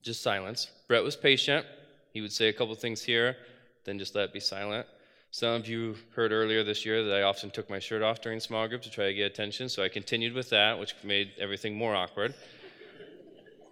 Just 0.00 0.22
silence. 0.22 0.70
Brett 0.86 1.02
was 1.02 1.16
patient. 1.16 1.66
He 2.12 2.20
would 2.20 2.32
say 2.32 2.46
a 2.46 2.52
couple 2.52 2.72
things 2.76 3.02
here, 3.02 3.36
then 3.84 3.98
just 3.98 4.14
let 4.14 4.26
it 4.26 4.32
be 4.32 4.38
silent. 4.38 4.86
Some 5.32 5.54
of 5.54 5.66
you 5.66 5.96
heard 6.14 6.30
earlier 6.30 6.62
this 6.62 6.86
year 6.86 7.02
that 7.04 7.16
I 7.16 7.22
often 7.22 7.50
took 7.50 7.68
my 7.68 7.80
shirt 7.80 8.00
off 8.00 8.20
during 8.20 8.38
small 8.38 8.68
group 8.68 8.82
to 8.82 8.90
try 8.90 9.06
to 9.06 9.12
get 9.12 9.32
attention, 9.32 9.68
so 9.68 9.82
I 9.82 9.88
continued 9.88 10.34
with 10.34 10.50
that, 10.50 10.78
which 10.78 10.94
made 11.02 11.32
everything 11.40 11.76
more 11.76 11.94
awkward. 11.94 12.32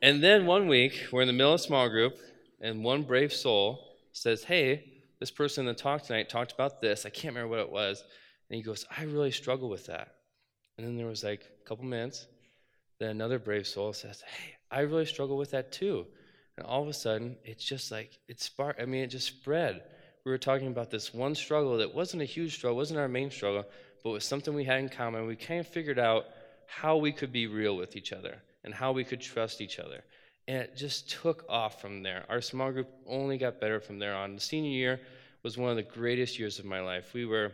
And 0.03 0.23
then 0.23 0.45
one 0.45 0.69
week, 0.69 1.07
we're 1.13 1.23
in 1.23 1.29
the 1.29 1.33
middle 1.33 1.55
of 1.55 1.63
small 1.63 1.89
group, 1.89 2.19
and 2.61 2.85
one 2.85 3.05
brave 3.05 3.33
soul 3.33 3.97
says, 4.13 4.45
Hey, 4.45 4.85
this 5.19 5.31
person 5.31 5.65
that 5.65 5.79
talked 5.79 6.07
tonight 6.09 6.29
talked 6.29 6.53
about 6.53 6.83
this. 6.83 7.07
I 7.07 7.09
can't 7.09 7.35
remember 7.35 7.57
what 7.57 7.61
it 7.61 7.71
was. 7.71 8.05
And 8.51 8.57
he 8.57 8.63
goes, 8.63 8.85
I 8.95 9.05
really 9.05 9.31
struggle 9.31 9.71
with 9.71 9.87
that. 9.87 10.09
And 10.77 10.87
then 10.87 10.97
there 10.97 11.07
was 11.07 11.25
like 11.25 11.43
a 11.63 11.69
couple 11.69 11.85
minutes. 11.85 12.27
Then 12.99 13.11
another 13.11 13.39
brave 13.39 13.67
soul 13.67 13.93
says, 13.93 14.23
Hey, 14.23 14.55
I 14.71 14.81
really 14.81 15.07
struggle 15.07 15.37
with 15.37 15.53
that 15.53 15.73
too. 15.73 16.07
And 16.57 16.67
all 16.67 16.83
of 16.83 16.89
a 16.89 16.93
sudden, 16.93 17.37
it's 17.45 17.65
just 17.65 17.91
like, 17.91 18.19
it 18.29 18.41
sparked. 18.41 18.81
I 18.81 18.85
mean, 18.87 19.03
it 19.03 19.09
just 19.09 19.27
spread. 19.27 19.83
We 20.25 20.31
were 20.31 20.39
talking 20.39 20.69
about 20.69 20.91
this 20.91 21.13
one 21.13 21.35
struggle 21.35 21.77
that 21.79 21.95
wasn't 21.95 22.23
a 22.23 22.27
huge 22.27 22.55
struggle, 22.55 22.77
wasn't 22.77 23.01
our 23.01 23.09
main 23.09 23.31
struggle, 23.31 23.65
but 24.03 24.11
was 24.11 24.25
something 24.25 24.55
we 24.55 24.65
had 24.65 24.79
in 24.79 24.89
common. 24.89 25.27
We 25.27 25.37
kind 25.37 25.61
of 25.61 25.67
figured 25.67 25.99
out 25.99 26.27
how 26.67 26.97
we 26.97 27.13
could 27.13 27.33
be 27.33 27.47
real 27.47 27.77
with 27.77 27.97
each 27.97 28.13
other 28.13 28.37
and 28.65 28.73
how 28.73 28.93
we 28.93 29.05
could 29.05 29.21
trust 29.21 29.61
each 29.61 29.79
other. 29.79 30.03
And 30.47 30.59
it 30.59 30.77
just 30.77 31.11
took 31.11 31.45
off 31.49 31.81
from 31.81 32.03
there. 32.03 32.25
Our 32.29 32.41
small 32.41 32.71
group 32.71 32.89
only 33.07 33.39
got 33.39 33.61
better 33.61 33.81
from 33.81 33.99
there 33.99 34.15
on. 34.15 34.35
The 34.35 34.41
senior 34.41 34.71
year 34.71 35.01
was 35.43 35.59
one 35.59 35.71
of 35.71 35.77
the 35.77 35.83
greatest 35.83 36.39
years 36.39 36.59
of 36.59 36.65
my 36.65 36.81
life. 36.81 37.13
We 37.15 37.27
were 37.27 37.53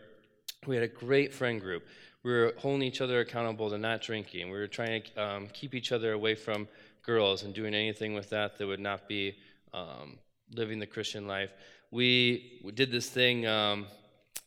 we 0.66 0.76
had 0.76 0.84
a 0.84 0.88
great 0.88 1.32
friend 1.32 1.60
group 1.60 1.84
we 2.22 2.32
were 2.32 2.54
holding 2.58 2.82
each 2.82 3.00
other 3.00 3.20
accountable 3.20 3.70
to 3.70 3.78
not 3.78 4.02
drinking. 4.02 4.50
We 4.50 4.58
were 4.58 4.66
trying 4.66 5.02
to 5.02 5.22
um, 5.22 5.48
keep 5.52 5.74
each 5.74 5.92
other 5.92 6.12
away 6.12 6.34
from 6.34 6.68
girls 7.02 7.44
and 7.44 7.54
doing 7.54 7.74
anything 7.74 8.14
with 8.14 8.28
that 8.30 8.58
that 8.58 8.66
would 8.66 8.80
not 8.80 9.08
be 9.08 9.36
um, 9.72 10.18
living 10.54 10.78
the 10.78 10.86
Christian 10.86 11.26
life. 11.26 11.50
We, 11.90 12.60
we 12.62 12.72
did 12.72 12.92
this 12.92 13.08
thing 13.08 13.46
um, 13.46 13.86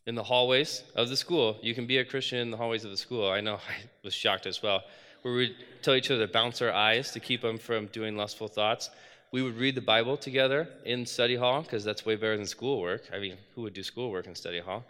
in 0.06 0.16
the 0.16 0.24
hallways 0.24 0.84
of 0.96 1.10
the 1.10 1.18
school. 1.18 1.58
You 1.62 1.74
can 1.74 1.88
be 1.88 1.98
a 1.98 2.06
Christian 2.06 2.40
in 2.40 2.52
the 2.52 2.58
hallways 2.58 2.86
of 2.86 2.92
the 2.92 2.98
school. 2.98 3.30
I 3.30 3.42
know 3.42 3.56
I 3.70 3.76
was 4.04 4.14
shocked 4.14 4.46
as 4.46 4.62
well. 4.62 4.84
Where 5.24 5.34
we'd 5.34 5.56
tell 5.82 5.96
each 5.96 6.12
other 6.12 6.28
to 6.28 6.32
bounce 6.32 6.62
our 6.62 6.72
eyes 6.72 7.12
to 7.12 7.20
keep 7.20 7.42
them 7.42 7.58
from 7.58 7.88
doing 7.88 8.16
lustful 8.16 8.48
thoughts. 8.48 8.90
We 9.32 9.42
would 9.42 9.58
read 9.58 9.74
the 9.74 9.82
Bible 9.82 10.16
together 10.16 10.68
in 10.86 11.06
study 11.08 11.36
hall 11.36 11.64
because 11.64 11.84
that's 11.84 12.06
way 12.06 12.16
better 12.16 12.38
than 12.38 12.46
schoolwork. 12.46 13.10
I 13.12 13.20
mean, 13.20 13.38
who 13.56 13.64
would 13.64 13.74
do 13.74 13.82
schoolwork 13.82 14.28
in 14.28 14.36
study 14.36 14.60
hall? 14.60 14.86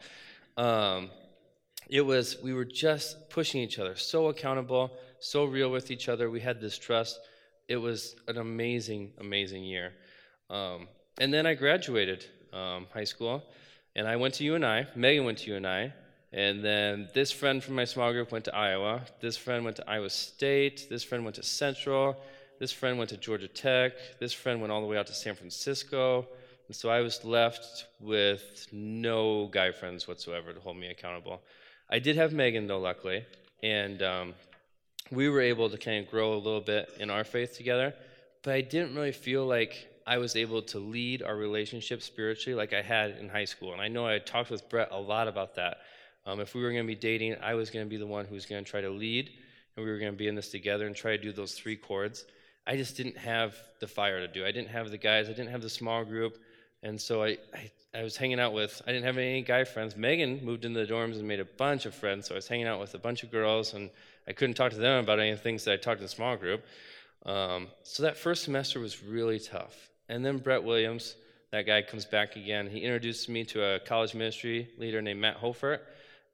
Um, 0.58 1.12
it 1.90 2.02
was 2.02 2.38
we 2.44 2.54
were 2.54 2.66
just 2.66 3.30
pushing 3.30 3.62
each 3.62 3.80
other 3.80 3.96
so 3.96 4.28
accountable 4.28 4.92
so 5.20 5.46
real 5.46 5.72
with 5.72 5.92
each 5.92 6.10
other 6.10 6.30
we 6.30 6.40
had 6.40 6.60
this 6.60 6.78
trust 6.78 7.20
it 7.68 7.78
was 7.78 8.16
an 8.28 8.38
amazing 8.38 9.12
amazing 9.20 9.64
year 9.64 9.94
um, 10.50 10.88
and 11.20 11.34
then 11.34 11.46
i 11.46 11.54
graduated 11.54 12.26
um, 12.52 12.88
high 12.94 13.04
school 13.04 13.44
and 13.96 14.08
i 14.08 14.16
went 14.16 14.34
to 14.34 14.44
uni 14.44 14.86
megan 14.96 15.26
went 15.26 15.38
to 15.38 15.52
uni 15.52 15.92
And 16.34 16.66
then 16.66 17.10
this 17.14 17.32
friend 17.32 17.64
from 17.64 17.76
my 17.76 17.86
small 17.86 18.12
group 18.12 18.32
went 18.32 18.46
to 18.46 18.56
Iowa. 18.56 19.02
This 19.22 19.38
friend 19.38 19.64
went 19.64 19.78
to 19.78 19.88
Iowa 19.88 20.10
State. 20.10 20.88
This 20.90 21.04
friend 21.04 21.24
went 21.24 21.36
to 21.36 21.44
Central. 21.44 22.18
This 22.60 22.72
friend 22.72 22.98
went 22.98 23.12
to 23.12 23.18
Georgia 23.18 23.48
Tech. 23.48 23.94
This 24.20 24.34
friend 24.34 24.60
went 24.60 24.74
all 24.74 24.82
the 24.82 24.88
way 24.88 24.98
out 24.98 25.06
to 25.08 25.14
San 25.14 25.36
Francisco. 25.36 26.28
And 26.68 26.76
so 26.76 26.90
I 26.90 27.02
was 27.02 27.24
left 27.24 27.86
with 28.00 28.68
no 28.72 29.48
guy 29.48 29.72
friends 29.72 30.08
whatsoever 30.08 30.54
to 30.54 30.60
hold 30.60 30.78
me 30.78 30.88
accountable. 30.88 31.44
I 31.90 32.00
did 32.00 32.16
have 32.16 32.34
Megan, 32.34 32.68
though, 32.68 32.80
luckily. 32.80 33.26
And 33.62 34.02
um, 34.02 34.34
we 35.12 35.30
were 35.30 35.42
able 35.42 35.70
to 35.70 35.78
kind 35.78 36.04
of 36.04 36.12
grow 36.12 36.34
a 36.34 36.36
little 36.36 36.62
bit 36.62 36.90
in 37.00 37.10
our 37.10 37.24
faith 37.24 37.56
together. 37.56 37.94
But 38.44 38.54
I 38.56 38.62
didn't 38.62 38.96
really 38.96 39.12
feel 39.12 39.46
like 39.46 39.88
I 40.06 40.18
was 40.18 40.36
able 40.36 40.62
to 40.64 40.80
lead 40.80 41.24
our 41.24 41.36
relationship 41.36 42.02
spiritually 42.02 42.56
like 42.56 42.74
I 42.74 42.82
had 42.82 43.12
in 43.12 43.30
high 43.30 43.46
school. 43.46 43.74
And 43.74 43.82
I 43.82 43.88
know 43.88 44.06
I 44.06 44.20
talked 44.20 44.50
with 44.50 44.68
Brett 44.70 44.90
a 44.92 45.00
lot 45.00 45.28
about 45.28 45.56
that. 45.56 45.78
Um, 46.26 46.40
if 46.40 46.56
we 46.56 46.62
were 46.62 46.72
going 46.72 46.84
to 46.84 46.88
be 46.88 46.96
dating, 46.96 47.36
I 47.42 47.54
was 47.54 47.70
going 47.70 47.86
to 47.86 47.90
be 47.90 47.98
the 47.98 48.08
one 48.08 48.26
who 48.26 48.34
was 48.34 48.46
going 48.46 48.64
to 48.64 48.70
try 48.70 48.82
to 48.82 48.90
lead, 48.90 49.30
and 49.76 49.86
we 49.86 49.92
were 49.92 49.98
going 49.98 50.12
to 50.12 50.18
be 50.18 50.28
in 50.28 50.36
this 50.36 50.50
together 50.50 50.88
and 50.88 50.96
try 50.96 51.18
to 51.18 51.22
do 51.22 51.34
those 51.34 51.54
three 51.54 51.76
chords. 51.76 52.26
I 52.66 52.78
just 52.78 52.96
didn't 52.96 53.18
have 53.18 53.56
the 53.80 53.88
fire 53.88 54.20
to 54.20 54.28
do. 54.28 54.46
I 54.46 54.52
didn't 54.52 54.70
have 54.70 54.90
the 54.90 54.98
guys. 54.98 55.28
I 55.28 55.34
didn't 55.34 55.52
have 55.52 55.62
the 55.62 55.70
small 55.70 56.06
group, 56.06 56.38
and 56.84 57.00
so 57.02 57.24
I, 57.24 57.38
I, 57.54 57.72
I 57.96 58.04
was 58.04 58.16
hanging 58.16 58.40
out 58.40 58.54
with. 58.54 58.82
I 58.86 58.92
didn't 58.92 59.06
have 59.06 59.18
any 59.18 59.42
guy 59.42 59.64
friends. 59.64 59.96
Megan 59.96 60.44
moved 60.44 60.66
into 60.66 60.86
the 60.86 60.92
dorms 60.92 61.16
and 61.16 61.28
made 61.28 61.40
a 61.40 61.46
bunch 61.46 61.86
of 61.86 61.96
friends, 61.96 62.28
so 62.28 62.36
I 62.36 62.38
was 62.38 62.48
hanging 62.48 62.68
out 62.68 62.80
with 62.80 62.94
a 62.94 63.00
bunch 63.00 63.24
of 63.24 63.32
girls, 63.32 63.74
and 63.74 63.90
I 64.28 64.34
couldn't 64.34 64.56
talk 64.56 64.72
to 64.72 64.78
them 64.78 65.04
about 65.04 65.20
any 65.20 65.36
things 65.36 65.64
that 65.66 65.74
I 65.74 65.78
talked 65.78 66.00
in 66.00 66.06
the 66.06 66.10
small 66.10 66.38
group. 66.38 66.64
Um, 67.26 67.68
so 67.84 68.04
that 68.04 68.18
first 68.18 68.44
semester 68.44 68.80
was 68.80 69.02
really 69.02 69.40
tough. 69.40 69.90
And 70.10 70.24
then 70.24 70.38
Brett 70.38 70.64
Williams, 70.64 71.16
that 71.52 71.66
guy 71.66 71.82
comes 71.82 72.06
back 72.06 72.36
again. 72.36 72.68
He 72.68 72.80
introduced 72.80 73.30
me 73.30 73.46
to 73.46 73.64
a 73.64 73.80
college 73.80 74.14
ministry 74.14 74.70
leader 74.78 75.02
named 75.02 75.22
Matt 75.22 75.38
Hofert 75.38 75.82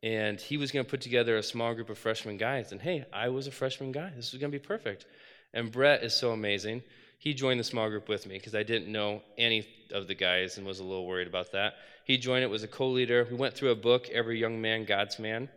and 0.02 0.40
he 0.40 0.58
was 0.58 0.72
going 0.72 0.86
to 0.86 0.90
put 0.90 1.02
together 1.02 1.38
a 1.38 1.44
small 1.44 1.74
group 1.74 1.90
of 1.90 1.98
freshman 1.98 2.38
guys. 2.38 2.72
And 2.72 2.82
hey, 2.82 3.06
I 3.12 3.30
was 3.30 3.48
a 3.48 3.52
freshman 3.52 3.92
guy. 3.92 4.12
This 4.16 4.32
was 4.32 4.40
going 4.40 4.52
to 4.52 4.58
be 4.58 4.66
perfect. 4.66 5.06
And 5.54 5.72
Brett 5.72 6.04
is 6.04 6.14
so 6.14 6.32
amazing. 6.32 6.84
He 7.20 7.34
joined 7.34 7.60
the 7.60 7.66
small 7.66 7.90
group 7.90 8.08
with 8.08 8.26
me 8.26 8.36
because 8.36 8.56
I 8.56 8.64
didn't 8.64 8.92
know 8.92 9.22
any 9.38 9.68
of 9.92 10.08
the 10.08 10.16
guys 10.16 10.58
and 10.58 10.66
was 10.66 10.80
a 10.80 10.84
little 10.84 11.06
worried 11.06 11.28
about 11.28 11.52
that. 11.52 11.74
He 12.06 12.18
joined 12.18 12.44
it, 12.44 12.50
was 12.50 12.64
a 12.64 12.68
co 12.68 12.88
leader. 12.88 13.28
We 13.30 13.36
went 13.36 13.54
through 13.54 13.72
a 13.72 13.76
book, 13.76 14.10
Every 14.10 14.40
Young 14.40 14.60
Man, 14.60 14.86
God's 14.86 15.20
Man. 15.20 15.50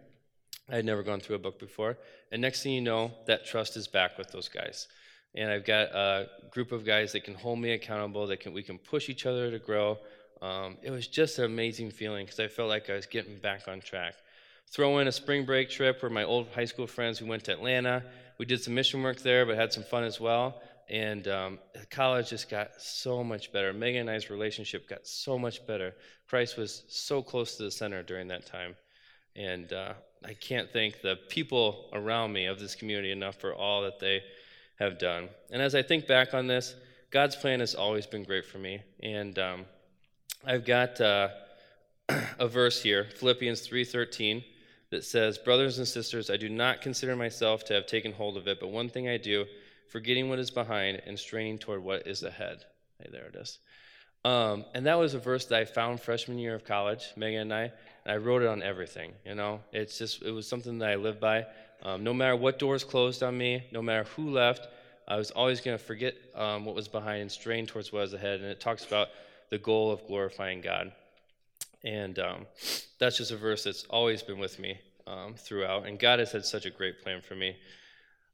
I 0.69 0.75
had 0.75 0.85
never 0.85 1.05
gone 1.05 1.21
through 1.21 1.37
a 1.37 1.39
book 1.39 1.61
before. 1.61 1.97
And 2.33 2.43
next 2.43 2.65
thing 2.65 2.73
you 2.73 2.81
know, 2.81 3.13
that 3.27 3.47
trust 3.47 3.77
is 3.77 3.87
back 3.87 4.19
with 4.19 4.33
those 4.33 4.49
guys. 4.49 4.89
And 5.37 5.51
I've 5.51 5.65
got 5.65 5.95
a 5.95 6.29
group 6.51 6.73
of 6.73 6.85
guys 6.85 7.13
that 7.13 7.23
can 7.25 7.35
hold 7.35 7.61
me 7.61 7.73
accountable, 7.73 8.27
that 8.27 8.41
can, 8.41 8.53
we 8.53 8.65
can 8.65 8.79
push 8.79 9.09
each 9.09 9.25
other 9.25 9.51
to 9.51 9.59
grow. 9.59 9.99
Um, 10.43 10.79
it 10.83 10.91
was 10.91 11.07
just 11.07 11.39
an 11.39 11.45
amazing 11.45 11.93
feeling 11.93 12.27
because 12.27 12.41
I 12.41 12.49
felt 12.49 12.69
like 12.69 12.91
I 12.91 12.95
was 12.95 13.07
getting 13.07 13.39
back 13.39 13.69
on 13.69 13.81
track. 13.81 14.15
Throw 14.73 14.99
in 14.99 15.07
a 15.07 15.13
spring 15.13 15.45
break 15.45 15.71
trip 15.71 16.03
where 16.03 16.11
my 16.11 16.25
old 16.25 16.49
high 16.49 16.65
school 16.65 16.87
friends, 16.87 17.21
we 17.21 17.29
went 17.29 17.45
to 17.45 17.53
Atlanta. 17.53 18.03
We 18.39 18.47
did 18.47 18.63
some 18.63 18.75
mission 18.75 19.03
work 19.03 19.21
there, 19.21 19.47
but 19.47 19.57
had 19.57 19.73
some 19.73 19.85
fun 19.85 20.05
as 20.05 20.19
well. 20.19 20.61
And 20.89 21.27
um, 21.29 21.59
college 21.91 22.31
just 22.31 22.51
got 22.51 22.81
so 22.81 23.25
much 23.25 23.53
better. 23.53 23.73
Megan 23.73 24.03
and 24.03 24.11
I's 24.11 24.31
relationship 24.31 24.89
got 24.89 25.07
so 25.07 25.39
much 25.39 25.67
better. 25.67 25.95
Christ 26.29 26.57
was 26.57 26.85
so 26.89 27.23
close 27.23 27.57
to 27.57 27.65
the 27.65 27.71
center 27.71 28.03
during 28.03 28.29
that 28.29 28.47
time. 28.47 28.75
And 29.37 29.73
uh, 29.73 29.95
I 30.25 30.35
can't 30.35 30.71
thank 30.71 31.01
the 31.01 31.17
people 31.29 31.89
around 31.93 32.33
me 32.33 32.47
of 32.47 32.59
this 32.59 32.75
community 32.75 33.11
enough 33.11 33.37
for 33.37 33.55
all 33.55 33.83
that 33.83 33.99
they 33.99 34.23
have 34.79 34.99
done. 34.99 35.29
And 35.51 35.63
as 35.63 35.75
I 35.75 35.83
think 35.83 36.07
back 36.07 36.35
on 36.35 36.47
this, 36.47 36.75
God's 37.11 37.37
plan 37.37 37.61
has 37.61 37.75
always 37.75 38.07
been 38.07 38.25
great 38.25 38.45
for 38.45 38.59
me. 38.59 38.83
And 39.03 39.39
um, 39.39 39.65
I've 40.45 40.65
got 40.65 41.01
uh, 41.01 41.29
a 42.39 42.49
verse 42.49 42.83
here, 42.83 43.09
Philippians 43.17 43.67
3:13 43.67 44.45
that 44.91 45.05
says, 45.05 45.39
Brothers 45.39 45.79
and 45.79 45.89
sisters, 45.89 46.29
I 46.29 46.37
do 46.37 46.51
not 46.51 46.83
consider 46.83 47.17
myself 47.17 47.65
to 47.65 47.75
have 47.75 47.87
taken 47.87 48.13
hold 48.13 48.37
of 48.37 48.47
it, 48.47 48.61
but 48.61 48.69
one 48.71 48.91
thing 48.91 49.09
I 49.09 49.17
do, 49.17 49.47
forgetting 49.93 50.31
what 50.31 50.39
is 50.39 50.51
behind 50.51 51.03
and 51.05 51.19
straining 51.19 51.59
toward 51.59 51.85
what 51.85 52.07
is 52.07 52.23
ahead. 52.23 52.65
Hey, 52.99 53.11
there 53.13 53.27
it 53.27 53.37
is. 53.37 53.59
Um, 54.25 54.65
and 54.75 54.87
that 54.87 54.95
was 54.95 55.13
a 55.13 55.19
verse 55.19 55.45
that 55.47 55.59
I 55.61 55.65
found 55.67 56.01
freshman 56.01 56.39
year 56.39 56.55
of 56.55 56.65
college, 56.65 57.13
Megan 57.15 57.43
and 57.43 57.55
I, 57.55 57.63
and 58.05 58.13
I 58.13 58.17
wrote 58.17 58.41
it 58.41 58.49
on 58.49 58.63
everything. 58.63 59.13
You 59.27 59.35
know, 59.35 59.61
it's 59.71 59.99
just, 59.99 60.23
it 60.23 60.31
was 60.31 60.49
something 60.49 60.79
that 60.79 60.89
I 60.89 60.95
lived 60.95 61.21
by. 61.21 61.45
Um, 61.83 62.05
no 62.05 62.15
matter 62.15 62.37
what 62.37 62.59
doors 62.59 62.85
closed 62.85 63.23
on 63.23 63.37
me, 63.37 63.65
no 63.71 63.83
matter 63.83 64.05
who 64.17 64.31
left, 64.31 64.69
I 65.07 65.17
was 65.17 65.31
always 65.31 65.61
going 65.61 65.77
to 65.77 65.85
forget 65.85 66.15
um, 66.35 66.65
what 66.65 66.75
was 66.75 66.89
behind 66.89 67.21
and 67.21 67.31
strain 67.31 67.67
towards 67.67 67.93
what 67.93 68.01
was 68.01 68.15
ahead. 68.15 68.41
And 68.41 68.49
it 68.49 68.61
talks 68.61 68.87
about 68.87 69.09
the 69.51 69.59
goal 69.59 69.91
of 69.91 70.07
glorifying 70.07 70.63
God. 70.63 70.93
And 71.85 72.19
um, 72.19 72.47
that's 72.99 73.19
just 73.19 73.31
a 73.31 73.37
verse 73.37 73.65
that's 73.65 73.85
always 73.91 74.23
been 74.23 74.39
with 74.39 74.59
me 74.59 74.79
um, 75.07 75.35
throughout. 75.37 75.87
And 75.87 75.99
God 75.99 76.19
has 76.21 76.33
had 76.33 76.47
such 76.47 76.65
a 76.65 76.71
great 76.71 77.03
plan 77.03 77.21
for 77.21 77.35
me. 77.35 77.57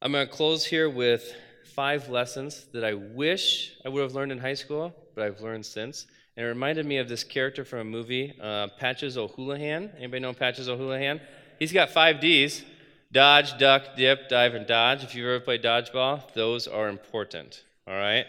I'm 0.00 0.12
going 0.12 0.28
to 0.28 0.32
close 0.32 0.64
here 0.64 0.88
with 0.88 1.34
five 1.68 2.08
lessons 2.08 2.66
that 2.72 2.84
I 2.84 2.94
wish 2.94 3.72
I 3.84 3.88
would 3.88 4.02
have 4.02 4.14
learned 4.14 4.32
in 4.32 4.38
high 4.38 4.54
school, 4.54 4.94
but 5.14 5.24
I've 5.24 5.40
learned 5.40 5.66
since. 5.66 6.06
And 6.36 6.44
it 6.46 6.48
reminded 6.48 6.86
me 6.86 6.98
of 6.98 7.08
this 7.08 7.24
character 7.24 7.64
from 7.64 7.80
a 7.80 7.84
movie, 7.84 8.34
uh, 8.40 8.68
Patches 8.78 9.18
O'Houlihan. 9.18 9.90
Anybody 9.96 10.20
know 10.20 10.32
Patches 10.32 10.68
O'Houlihan? 10.68 11.20
He's 11.58 11.72
got 11.72 11.90
five 11.90 12.20
D's 12.20 12.64
dodge, 13.10 13.58
duck, 13.58 13.96
dip, 13.96 14.28
dive, 14.28 14.54
and 14.54 14.66
dodge. 14.66 15.02
If 15.02 15.14
you've 15.14 15.26
ever 15.26 15.40
played 15.40 15.62
dodgeball, 15.62 16.32
those 16.34 16.66
are 16.68 16.88
important. 16.88 17.62
All 17.86 17.94
right? 17.94 18.26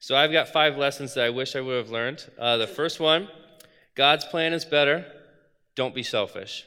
So 0.00 0.16
I've 0.16 0.32
got 0.32 0.48
five 0.48 0.76
lessons 0.76 1.14
that 1.14 1.24
I 1.24 1.30
wish 1.30 1.56
I 1.56 1.60
would 1.60 1.76
have 1.76 1.90
learned. 1.90 2.24
Uh, 2.38 2.56
the 2.56 2.66
first 2.66 3.00
one 3.00 3.28
God's 3.94 4.24
plan 4.24 4.52
is 4.52 4.64
better. 4.64 5.06
Don't 5.74 5.94
be 5.94 6.02
selfish. 6.02 6.66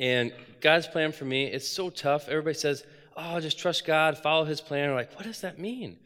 And 0.00 0.32
God's 0.60 0.88
plan 0.88 1.12
for 1.12 1.24
me, 1.24 1.46
it's 1.46 1.68
so 1.68 1.90
tough. 1.90 2.28
Everybody 2.28 2.54
says, 2.54 2.84
oh, 3.16 3.40
just 3.40 3.58
trust 3.58 3.86
God, 3.86 4.18
follow 4.18 4.44
his 4.44 4.60
plan. 4.60 4.90
We're 4.90 4.96
like, 4.96 5.14
what 5.14 5.24
does 5.24 5.40
that 5.40 5.58
mean? 5.58 5.98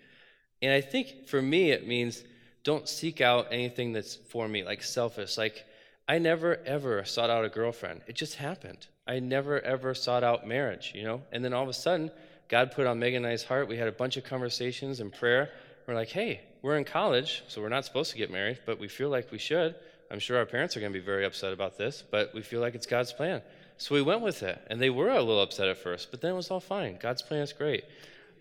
And 0.63 0.73
I 0.73 0.81
think 0.81 1.27
for 1.29 1.41
me, 1.41 1.71
it 1.71 1.87
means 1.87 2.23
don't 2.65 2.89
seek 2.89 3.21
out 3.21 3.49
anything 3.51 3.93
that's 3.93 4.17
for 4.17 4.49
me, 4.49 4.65
like 4.65 4.83
selfish. 4.83 5.39
Like, 5.39 5.65
I 6.09 6.19
never 6.19 6.57
ever 6.65 7.05
sought 7.05 7.31
out 7.31 7.45
a 7.45 7.49
girlfriend. 7.49 8.03
It 8.07 8.17
just 8.17 8.35
happened. 8.37 8.87
I 9.07 9.21
never 9.21 9.61
ever 9.61 9.95
sought 9.95 10.25
out 10.25 10.47
marriage, 10.47 10.93
you 10.95 11.05
know? 11.05 11.23
And 11.33 11.45
then 11.45 11.53
all 11.53 11.63
of 11.63 11.69
a 11.69 11.75
sudden, 11.75 12.11
God 12.49 12.73
put 12.73 12.87
on 12.87 12.99
Megan 12.99 13.25
and 13.25 13.33
I's 13.33 13.45
heart. 13.45 13.69
We 13.69 13.77
had 13.77 13.89
a 13.89 13.93
bunch 13.93 14.17
of 14.17 14.25
conversations 14.25 15.01
and 15.01 15.13
prayer. 15.13 15.51
We're 15.87 15.95
like, 15.95 16.09
hey, 16.09 16.41
we're 16.63 16.77
in 16.77 16.85
college, 16.85 17.45
so 17.49 17.61
we're 17.61 17.69
not 17.69 17.85
supposed 17.85 18.11
to 18.13 18.19
get 18.19 18.31
married, 18.31 18.59
but 18.67 18.79
we 18.79 18.89
feel 18.89 19.11
like 19.11 19.31
we 19.31 19.39
should. 19.39 19.75
I'm 20.11 20.19
sure 20.19 20.39
our 20.39 20.47
parents 20.47 20.77
are 20.77 20.81
going 20.81 20.93
to 20.93 20.99
be 20.99 21.05
very 21.05 21.25
upset 21.25 21.53
about 21.53 21.79
this, 21.79 22.03
but 22.11 22.35
we 22.35 22.43
feel 22.43 22.61
like 22.61 22.75
it's 22.75 22.87
God's 22.87 23.13
plan. 23.13 23.43
So 23.79 23.95
we 23.95 24.03
went 24.03 24.21
with 24.21 24.43
it. 24.43 24.61
And 24.69 24.81
they 24.81 24.91
were 24.91 25.11
a 25.11 25.23
little 25.23 25.41
upset 25.41 25.69
at 25.69 25.79
first, 25.79 26.11
but 26.11 26.21
then 26.21 26.33
it 26.33 26.37
was 26.37 26.51
all 26.51 26.61
fine. 26.61 26.99
God's 27.01 27.23
plan 27.23 27.43
is 27.43 27.53
great. 27.53 27.85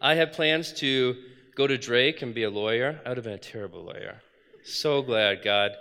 I 0.01 0.15
had 0.15 0.33
plans 0.33 0.73
to 0.73 1.15
go 1.55 1.67
to 1.67 1.77
Drake 1.77 2.21
and 2.21 2.33
be 2.33 2.43
a 2.43 2.49
lawyer. 2.49 2.99
I 3.05 3.09
would 3.09 3.17
have 3.17 3.23
been 3.23 3.33
a 3.33 3.37
terrible 3.37 3.83
lawyer. 3.83 4.21
So 4.63 5.01
glad 5.01 5.43
God. 5.43 5.71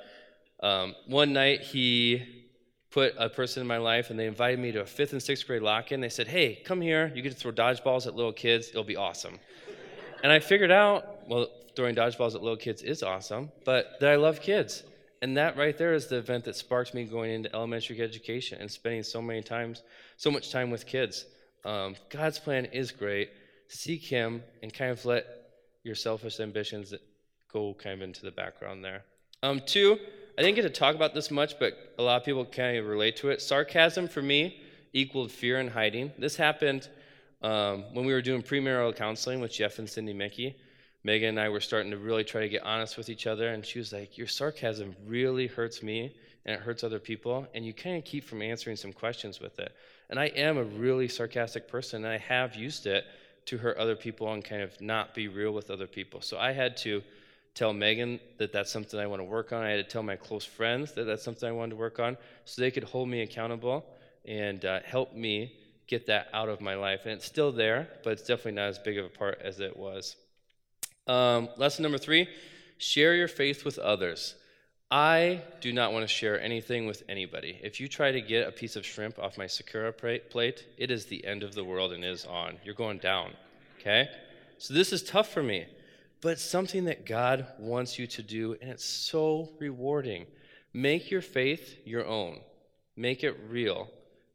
Um, 0.60 0.94
one 1.06 1.32
night 1.32 1.60
he 1.60 2.44
put 2.90 3.14
a 3.18 3.28
person 3.28 3.60
in 3.60 3.66
my 3.66 3.76
life 3.78 4.10
and 4.10 4.18
they 4.18 4.26
invited 4.26 4.58
me 4.58 4.72
to 4.72 4.80
a 4.80 4.86
fifth 4.86 5.12
and 5.12 5.22
sixth 5.22 5.46
grade 5.46 5.62
lock 5.62 5.90
in. 5.90 6.00
They 6.00 6.08
said, 6.08 6.28
Hey, 6.28 6.62
come 6.64 6.80
here. 6.80 7.10
You 7.14 7.22
get 7.22 7.32
to 7.32 7.38
throw 7.38 7.52
dodgeballs 7.52 8.06
at 8.06 8.14
little 8.14 8.32
kids. 8.32 8.68
It'll 8.68 8.84
be 8.84 8.96
awesome. 8.96 9.38
And 10.22 10.32
I 10.32 10.38
figured 10.38 10.70
out, 10.70 11.28
well, 11.28 11.48
throwing 11.74 11.94
dodgeballs 11.94 12.34
at 12.34 12.42
little 12.42 12.56
kids 12.56 12.82
is 12.82 13.02
awesome, 13.02 13.50
but 13.64 14.00
that 14.00 14.10
I 14.10 14.16
love 14.16 14.40
kids 14.40 14.82
and 15.22 15.36
that 15.36 15.56
right 15.56 15.76
there 15.76 15.94
is 15.94 16.06
the 16.06 16.16
event 16.16 16.44
that 16.44 16.56
sparked 16.56 16.94
me 16.94 17.04
going 17.04 17.30
into 17.30 17.54
elementary 17.54 18.00
education 18.00 18.58
and 18.60 18.70
spending 18.70 19.02
so 19.02 19.22
many 19.22 19.42
times, 19.42 19.82
so 20.16 20.30
much 20.30 20.50
time 20.50 20.70
with 20.70 20.86
kids. 20.86 21.24
Um, 21.64 21.96
God's 22.10 22.38
plan 22.38 22.66
is 22.66 22.92
great. 22.92 23.30
Seek 23.68 24.02
Him 24.02 24.42
and 24.62 24.72
kind 24.72 24.90
of 24.90 25.04
let 25.04 25.26
your 25.82 25.94
selfish 25.94 26.40
ambitions 26.40 26.94
go 27.52 27.74
kind 27.74 27.94
of 27.94 28.02
into 28.02 28.22
the 28.22 28.30
background 28.30 28.84
there. 28.84 29.02
Um, 29.42 29.60
two, 29.64 29.98
I 30.38 30.42
didn't 30.42 30.56
get 30.56 30.62
to 30.62 30.70
talk 30.70 30.94
about 30.94 31.14
this 31.14 31.30
much, 31.30 31.58
but 31.58 31.94
a 31.98 32.02
lot 32.02 32.16
of 32.16 32.24
people 32.24 32.44
kind 32.44 32.76
of 32.76 32.86
relate 32.86 33.16
to 33.18 33.30
it. 33.30 33.40
Sarcasm 33.40 34.08
for 34.08 34.22
me 34.22 34.60
equaled 34.92 35.30
fear 35.30 35.58
and 35.58 35.70
hiding. 35.70 36.12
This 36.18 36.36
happened 36.36 36.88
um, 37.42 37.84
when 37.92 38.06
we 38.06 38.12
were 38.12 38.22
doing 38.22 38.42
premarital 38.42 38.96
counseling 38.96 39.40
with 39.40 39.52
Jeff 39.52 39.78
and 39.78 39.88
Cindy 39.88 40.12
Mickey. 40.12 40.56
Megan 41.06 41.28
and 41.28 41.40
I 41.40 41.48
were 41.50 41.60
starting 41.60 41.92
to 41.92 41.98
really 41.98 42.24
try 42.24 42.40
to 42.40 42.48
get 42.48 42.64
honest 42.64 42.96
with 42.96 43.08
each 43.08 43.28
other, 43.28 43.50
and 43.50 43.64
she 43.64 43.78
was 43.78 43.92
like, 43.92 44.18
Your 44.18 44.26
sarcasm 44.26 44.96
really 45.06 45.46
hurts 45.46 45.80
me 45.80 46.12
and 46.44 46.56
it 46.56 46.60
hurts 46.60 46.82
other 46.82 46.98
people, 46.98 47.46
and 47.54 47.64
you 47.64 47.72
kind 47.72 47.96
of 47.96 48.04
keep 48.04 48.24
from 48.24 48.42
answering 48.42 48.76
some 48.76 48.92
questions 48.92 49.40
with 49.40 49.58
it. 49.60 49.72
And 50.10 50.18
I 50.18 50.26
am 50.26 50.58
a 50.58 50.64
really 50.64 51.06
sarcastic 51.06 51.68
person, 51.68 52.04
and 52.04 52.12
I 52.12 52.18
have 52.18 52.56
used 52.56 52.86
it 52.86 53.04
to 53.46 53.56
hurt 53.56 53.76
other 53.76 53.94
people 53.94 54.32
and 54.32 54.44
kind 54.44 54.62
of 54.62 54.80
not 54.80 55.14
be 55.14 55.28
real 55.28 55.52
with 55.52 55.70
other 55.70 55.86
people. 55.86 56.20
So 56.20 56.38
I 56.38 56.52
had 56.52 56.76
to 56.78 57.02
tell 57.54 57.72
Megan 57.72 58.18
that 58.38 58.52
that's 58.52 58.72
something 58.72 58.98
I 58.98 59.06
want 59.06 59.20
to 59.20 59.24
work 59.24 59.52
on. 59.52 59.62
I 59.62 59.70
had 59.70 59.76
to 59.76 59.90
tell 59.90 60.02
my 60.02 60.16
close 60.16 60.44
friends 60.44 60.92
that 60.92 61.04
that's 61.04 61.22
something 61.22 61.48
I 61.48 61.52
wanted 61.52 61.70
to 61.70 61.76
work 61.76 62.00
on 62.00 62.16
so 62.44 62.62
they 62.62 62.72
could 62.72 62.84
hold 62.84 63.08
me 63.08 63.22
accountable 63.22 63.84
and 64.24 64.64
uh, 64.64 64.80
help 64.84 65.14
me 65.14 65.52
get 65.86 66.06
that 66.06 66.28
out 66.32 66.48
of 66.48 66.60
my 66.60 66.74
life. 66.74 67.02
And 67.04 67.12
it's 67.12 67.26
still 67.26 67.52
there, 67.52 67.88
but 68.02 68.10
it's 68.10 68.22
definitely 68.22 68.52
not 68.52 68.68
as 68.68 68.78
big 68.78 68.98
of 68.98 69.06
a 69.06 69.08
part 69.08 69.40
as 69.42 69.60
it 69.60 69.76
was. 69.76 70.16
Um, 71.06 71.48
lesson 71.56 71.82
number 71.82 71.98
three 71.98 72.28
share 72.78 73.14
your 73.14 73.28
faith 73.28 73.64
with 73.64 73.78
others. 73.78 74.34
I 74.90 75.42
do 75.60 75.72
not 75.72 75.92
want 75.92 76.04
to 76.04 76.08
share 76.08 76.40
anything 76.40 76.86
with 76.86 77.02
anybody. 77.08 77.58
If 77.62 77.80
you 77.80 77.88
try 77.88 78.12
to 78.12 78.20
get 78.20 78.46
a 78.46 78.52
piece 78.52 78.76
of 78.76 78.86
shrimp 78.86 79.18
off 79.18 79.38
my 79.38 79.46
Sakura 79.46 79.92
plate, 79.92 80.66
it 80.78 80.90
is 80.90 81.06
the 81.06 81.24
end 81.24 81.42
of 81.42 81.54
the 81.54 81.64
world 81.64 81.92
and 81.92 82.04
is 82.04 82.24
on. 82.24 82.58
You're 82.64 82.74
going 82.74 82.98
down. 82.98 83.32
Okay? 83.80 84.08
So 84.58 84.74
this 84.74 84.92
is 84.92 85.02
tough 85.02 85.32
for 85.32 85.42
me, 85.42 85.66
but 86.20 86.38
something 86.38 86.84
that 86.84 87.04
God 87.04 87.46
wants 87.58 87.98
you 87.98 88.06
to 88.06 88.22
do, 88.22 88.56
and 88.60 88.70
it's 88.70 88.84
so 88.84 89.50
rewarding. 89.58 90.26
Make 90.72 91.10
your 91.10 91.22
faith 91.22 91.78
your 91.84 92.06
own, 92.06 92.40
make 92.96 93.24
it 93.24 93.36
real, 93.48 93.90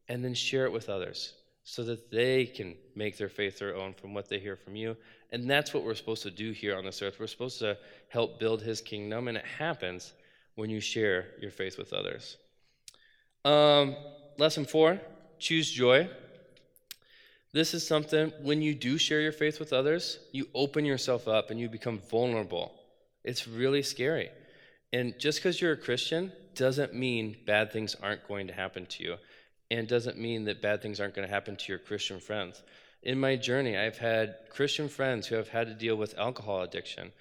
and 0.09 0.23
then 0.23 0.33
share 0.33 0.65
it 0.65 0.71
with 0.71 0.89
others 0.89 1.33
so 1.63 1.83
that 1.83 2.11
they 2.11 2.45
can 2.45 2.75
make 2.95 3.17
their 3.17 3.29
faith 3.29 3.59
their 3.59 3.75
own 3.75 3.93
from 3.93 4.13
what 4.13 4.27
they 4.27 4.39
hear 4.39 4.55
from 4.55 4.75
you. 4.75 4.97
And 5.31 5.49
that's 5.49 5.73
what 5.73 5.83
we're 5.83 5.95
supposed 5.95 6.23
to 6.23 6.31
do 6.31 6.51
here 6.51 6.75
on 6.75 6.83
this 6.83 7.01
earth. 7.01 7.19
We're 7.19 7.27
supposed 7.27 7.59
to 7.59 7.77
help 8.09 8.39
build 8.39 8.61
his 8.61 8.81
kingdom, 8.81 9.27
and 9.27 9.37
it 9.37 9.45
happens 9.45 10.13
when 10.55 10.69
you 10.69 10.79
share 10.79 11.27
your 11.39 11.51
faith 11.51 11.77
with 11.77 11.93
others. 11.93 12.37
Um, 13.45 13.95
lesson 14.37 14.65
four 14.65 14.99
choose 15.39 15.71
joy. 15.71 16.09
This 17.53 17.73
is 17.73 17.85
something, 17.85 18.31
when 18.41 18.61
you 18.61 18.73
do 18.73 18.97
share 18.97 19.21
your 19.21 19.31
faith 19.31 19.59
with 19.59 19.73
others, 19.73 20.19
you 20.31 20.47
open 20.53 20.85
yourself 20.85 21.27
up 21.27 21.51
and 21.51 21.59
you 21.59 21.67
become 21.67 21.99
vulnerable. 22.09 22.73
It's 23.23 23.47
really 23.47 23.83
scary. 23.83 24.29
And 24.93 25.17
just 25.19 25.39
because 25.39 25.59
you're 25.59 25.73
a 25.73 25.77
Christian 25.77 26.31
doesn't 26.55 26.93
mean 26.93 27.37
bad 27.45 27.71
things 27.71 27.95
aren't 28.01 28.27
going 28.27 28.47
to 28.47 28.53
happen 28.53 28.85
to 28.85 29.03
you, 29.03 29.15
and 29.71 29.87
doesn't 29.87 30.17
mean 30.17 30.43
that 30.45 30.61
bad 30.61 30.81
things 30.81 30.99
aren't 30.99 31.15
going 31.15 31.27
to 31.27 31.33
happen 31.33 31.55
to 31.55 31.69
your 31.69 31.79
Christian 31.79 32.19
friends. 32.19 32.61
In 33.03 33.19
my 33.19 33.35
journey, 33.35 33.77
I've 33.77 33.97
had 33.97 34.35
Christian 34.49 34.89
friends 34.89 35.25
who 35.25 35.35
have 35.35 35.47
had 35.47 35.67
to 35.67 35.73
deal 35.73 35.95
with 35.95 36.17
alcohol 36.19 36.61
addiction 36.61 37.11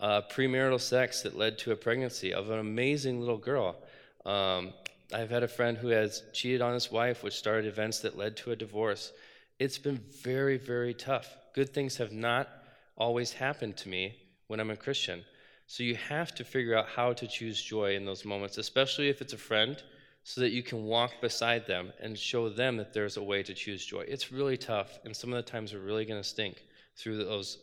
uh, 0.00 0.22
premarital 0.30 0.80
sex 0.80 1.22
that 1.22 1.36
led 1.36 1.58
to 1.58 1.72
a 1.72 1.76
pregnancy 1.76 2.32
of 2.32 2.50
an 2.50 2.58
amazing 2.58 3.20
little 3.20 3.36
girl. 3.36 3.76
Um, 4.24 4.72
I've 5.12 5.30
had 5.30 5.42
a 5.42 5.48
friend 5.48 5.76
who 5.76 5.88
has 5.88 6.22
cheated 6.32 6.60
on 6.60 6.74
his 6.74 6.90
wife, 6.90 7.22
which 7.22 7.34
started 7.34 7.66
events 7.66 8.00
that 8.00 8.16
led 8.16 8.36
to 8.38 8.52
a 8.52 8.56
divorce. 8.56 9.12
It's 9.58 9.78
been 9.78 10.00
very, 10.22 10.56
very 10.56 10.94
tough. 10.94 11.36
Good 11.54 11.72
things 11.72 11.96
have 11.96 12.12
not 12.12 12.48
always 12.96 13.32
happened 13.32 13.76
to 13.78 13.88
me 13.88 14.16
when 14.46 14.60
I'm 14.60 14.70
a 14.70 14.76
Christian. 14.76 15.24
So 15.66 15.82
you 15.82 15.96
have 15.96 16.34
to 16.36 16.44
figure 16.44 16.76
out 16.76 16.88
how 16.88 17.12
to 17.12 17.26
choose 17.26 17.60
joy 17.60 17.96
in 17.96 18.04
those 18.04 18.24
moments, 18.24 18.56
especially 18.56 19.08
if 19.08 19.20
it's 19.20 19.32
a 19.32 19.38
friend, 19.38 19.82
so 20.28 20.42
that 20.42 20.52
you 20.52 20.62
can 20.62 20.84
walk 20.84 21.22
beside 21.22 21.66
them 21.66 21.90
and 22.02 22.18
show 22.18 22.50
them 22.50 22.76
that 22.76 22.92
there's 22.92 23.16
a 23.16 23.22
way 23.22 23.42
to 23.42 23.54
choose 23.54 23.82
joy. 23.82 24.04
It's 24.06 24.30
really 24.30 24.58
tough, 24.58 24.98
and 25.06 25.16
some 25.16 25.32
of 25.32 25.42
the 25.42 25.50
times 25.50 25.72
we're 25.72 25.80
really 25.80 26.04
going 26.04 26.20
to 26.20 26.28
stink 26.28 26.62
through 26.98 27.16
those 27.16 27.56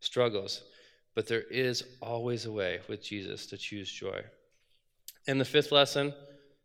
struggles. 0.00 0.64
But 1.14 1.28
there 1.28 1.42
is 1.42 1.84
always 2.02 2.44
a 2.44 2.50
way 2.50 2.80
with 2.88 3.04
Jesus 3.04 3.46
to 3.46 3.56
choose 3.56 3.88
joy. 3.88 4.20
And 5.28 5.40
the 5.40 5.44
fifth 5.44 5.70
lesson 5.70 6.12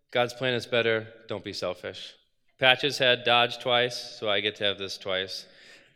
God's 0.09 0.33
plan 0.33 0.55
is 0.55 0.65
better. 0.65 1.05
Don't 1.27 1.43
be 1.43 1.53
selfish. 1.53 2.13
Patches 2.57 2.97
had 2.97 3.23
Dodge 3.23 3.59
twice, 3.59 4.17
so 4.19 4.27
I 4.31 4.39
get 4.39 4.55
to 4.55 4.63
have 4.63 4.79
this 4.79 4.97
twice. 4.97 5.45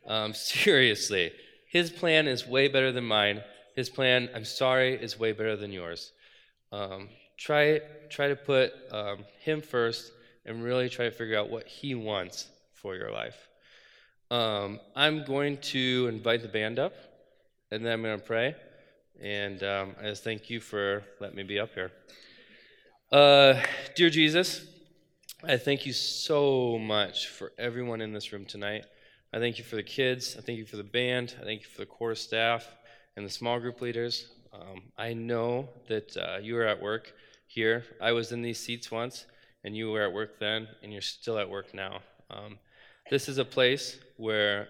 Um, 0.06 0.34
seriously, 0.36 1.32
his 1.68 1.90
plan 1.90 2.28
is 2.28 2.46
way 2.46 2.68
better 2.68 2.92
than 2.92 3.06
mine. 3.06 3.42
His 3.76 3.90
plan, 3.90 4.30
I'm 4.36 4.46
sorry, 4.46 4.94
is 5.02 5.18
way 5.18 5.32
better 5.32 5.56
than 5.56 5.72
yours. 5.72 6.12
Um, 6.72 7.10
try, 7.38 7.80
try 8.10 8.28
to 8.28 8.36
put 8.36 8.74
um, 8.92 9.20
him 9.40 9.62
first 9.62 10.12
and 10.46 10.64
really 10.64 10.90
try 10.90 11.06
to 11.06 11.12
figure 11.12 11.38
out 11.38 11.50
what 11.50 11.68
he 11.68 11.96
wants 11.96 12.48
for 12.74 12.96
your 12.96 13.12
life. 13.12 13.48
Um, 14.30 14.80
I'm 14.96 15.24
going 15.24 15.58
to 15.58 16.08
invite 16.10 16.42
the 16.42 16.48
band 16.48 16.80
up 16.80 16.94
and 17.72 17.86
then 17.86 17.94
I'm 17.94 18.02
going 18.02 18.20
to 18.20 18.26
pray. 18.26 18.56
And 19.22 19.64
um, 19.64 19.96
I 20.00 20.04
just 20.04 20.24
thank 20.24 20.50
you 20.50 20.60
for 20.60 21.04
letting 21.20 21.36
me 21.36 21.44
be 21.44 21.60
up 21.60 21.74
here. 21.74 21.92
Uh, 23.12 23.62
dear 23.96 24.10
Jesus, 24.10 24.66
I 25.44 25.58
thank 25.58 25.86
you 25.86 25.94
so 25.94 26.78
much 26.78 27.28
for 27.28 27.52
everyone 27.58 28.02
in 28.02 28.14
this 28.14 28.32
room 28.34 28.46
tonight. 28.46 28.86
I 29.34 29.40
thank 29.40 29.58
you 29.58 29.64
for 29.64 29.76
the 29.76 29.84
kids. 29.84 30.36
I 30.38 30.42
thank 30.42 30.58
you 30.58 30.66
for 30.66 30.78
the 30.78 30.84
band. 30.84 31.36
I 31.42 31.44
thank 31.44 31.62
you 31.62 31.68
for 31.68 31.80
the 31.80 31.86
core 31.86 32.16
staff 32.16 32.68
and 33.16 33.26
the 33.26 33.30
small 33.30 33.60
group 33.60 33.82
leaders. 33.82 34.28
Um, 34.54 34.84
I 34.98 35.14
know 35.14 35.70
that 35.88 36.16
uh, 36.18 36.38
you 36.42 36.58
are 36.58 36.66
at 36.66 36.82
work 36.82 37.14
here. 37.48 37.84
I 38.00 38.12
was 38.12 38.32
in 38.32 38.42
these 38.42 38.60
seats 38.60 38.92
once, 38.92 39.26
and 39.64 39.76
you 39.76 39.92
were 39.92 40.04
at 40.04 40.14
work 40.14 40.40
then, 40.40 40.68
and 40.84 40.92
you're 40.92 41.02
still 41.02 41.40
at 41.40 41.50
work 41.50 41.74
now. 41.74 42.02
Um, 42.30 42.60
this 43.10 43.28
is 43.28 43.38
a 43.38 43.46
place 43.46 43.98
where 44.18 44.68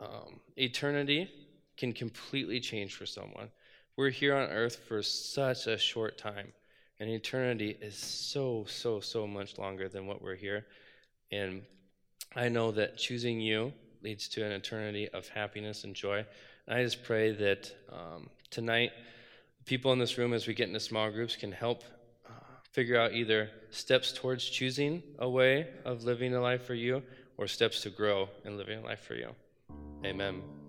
um, 0.00 0.40
eternity 0.56 1.28
can 1.76 1.92
completely 1.92 2.60
change 2.60 2.94
for 2.94 3.06
someone. 3.06 3.50
We're 3.96 4.10
here 4.10 4.34
on 4.34 4.48
earth 4.48 4.76
for 4.88 5.02
such 5.02 5.66
a 5.66 5.76
short 5.76 6.16
time, 6.16 6.52
and 7.00 7.10
eternity 7.10 7.76
is 7.80 7.96
so, 7.96 8.64
so, 8.68 9.00
so 9.00 9.26
much 9.26 9.58
longer 9.58 9.88
than 9.88 10.06
what 10.06 10.22
we're 10.22 10.36
here. 10.36 10.66
And 11.32 11.62
I 12.36 12.48
know 12.48 12.70
that 12.72 12.96
choosing 12.96 13.40
you 13.40 13.72
leads 14.02 14.28
to 14.28 14.44
an 14.44 14.52
eternity 14.52 15.08
of 15.08 15.28
happiness 15.28 15.84
and 15.84 15.94
joy. 15.94 16.24
And 16.66 16.78
I 16.78 16.84
just 16.84 17.02
pray 17.02 17.32
that 17.32 17.74
um, 17.92 18.30
tonight, 18.50 18.92
people 19.64 19.92
in 19.92 19.98
this 19.98 20.18
room, 20.18 20.32
as 20.32 20.46
we 20.46 20.54
get 20.54 20.68
into 20.68 20.80
small 20.80 21.10
groups, 21.10 21.36
can 21.36 21.52
help 21.52 21.84
uh, 22.26 22.32
figure 22.72 22.98
out 22.98 23.12
either 23.12 23.50
steps 23.70 24.12
towards 24.12 24.44
choosing 24.44 25.02
a 25.18 25.28
way 25.28 25.68
of 25.84 26.04
living 26.04 26.34
a 26.34 26.40
life 26.40 26.64
for 26.64 26.74
you 26.74 27.02
or 27.36 27.46
steps 27.46 27.82
to 27.82 27.90
grow 27.90 28.28
in 28.44 28.56
living 28.56 28.78
a 28.78 28.82
life 28.82 29.00
for 29.00 29.14
you. 29.14 29.30
Amen. 30.04 30.59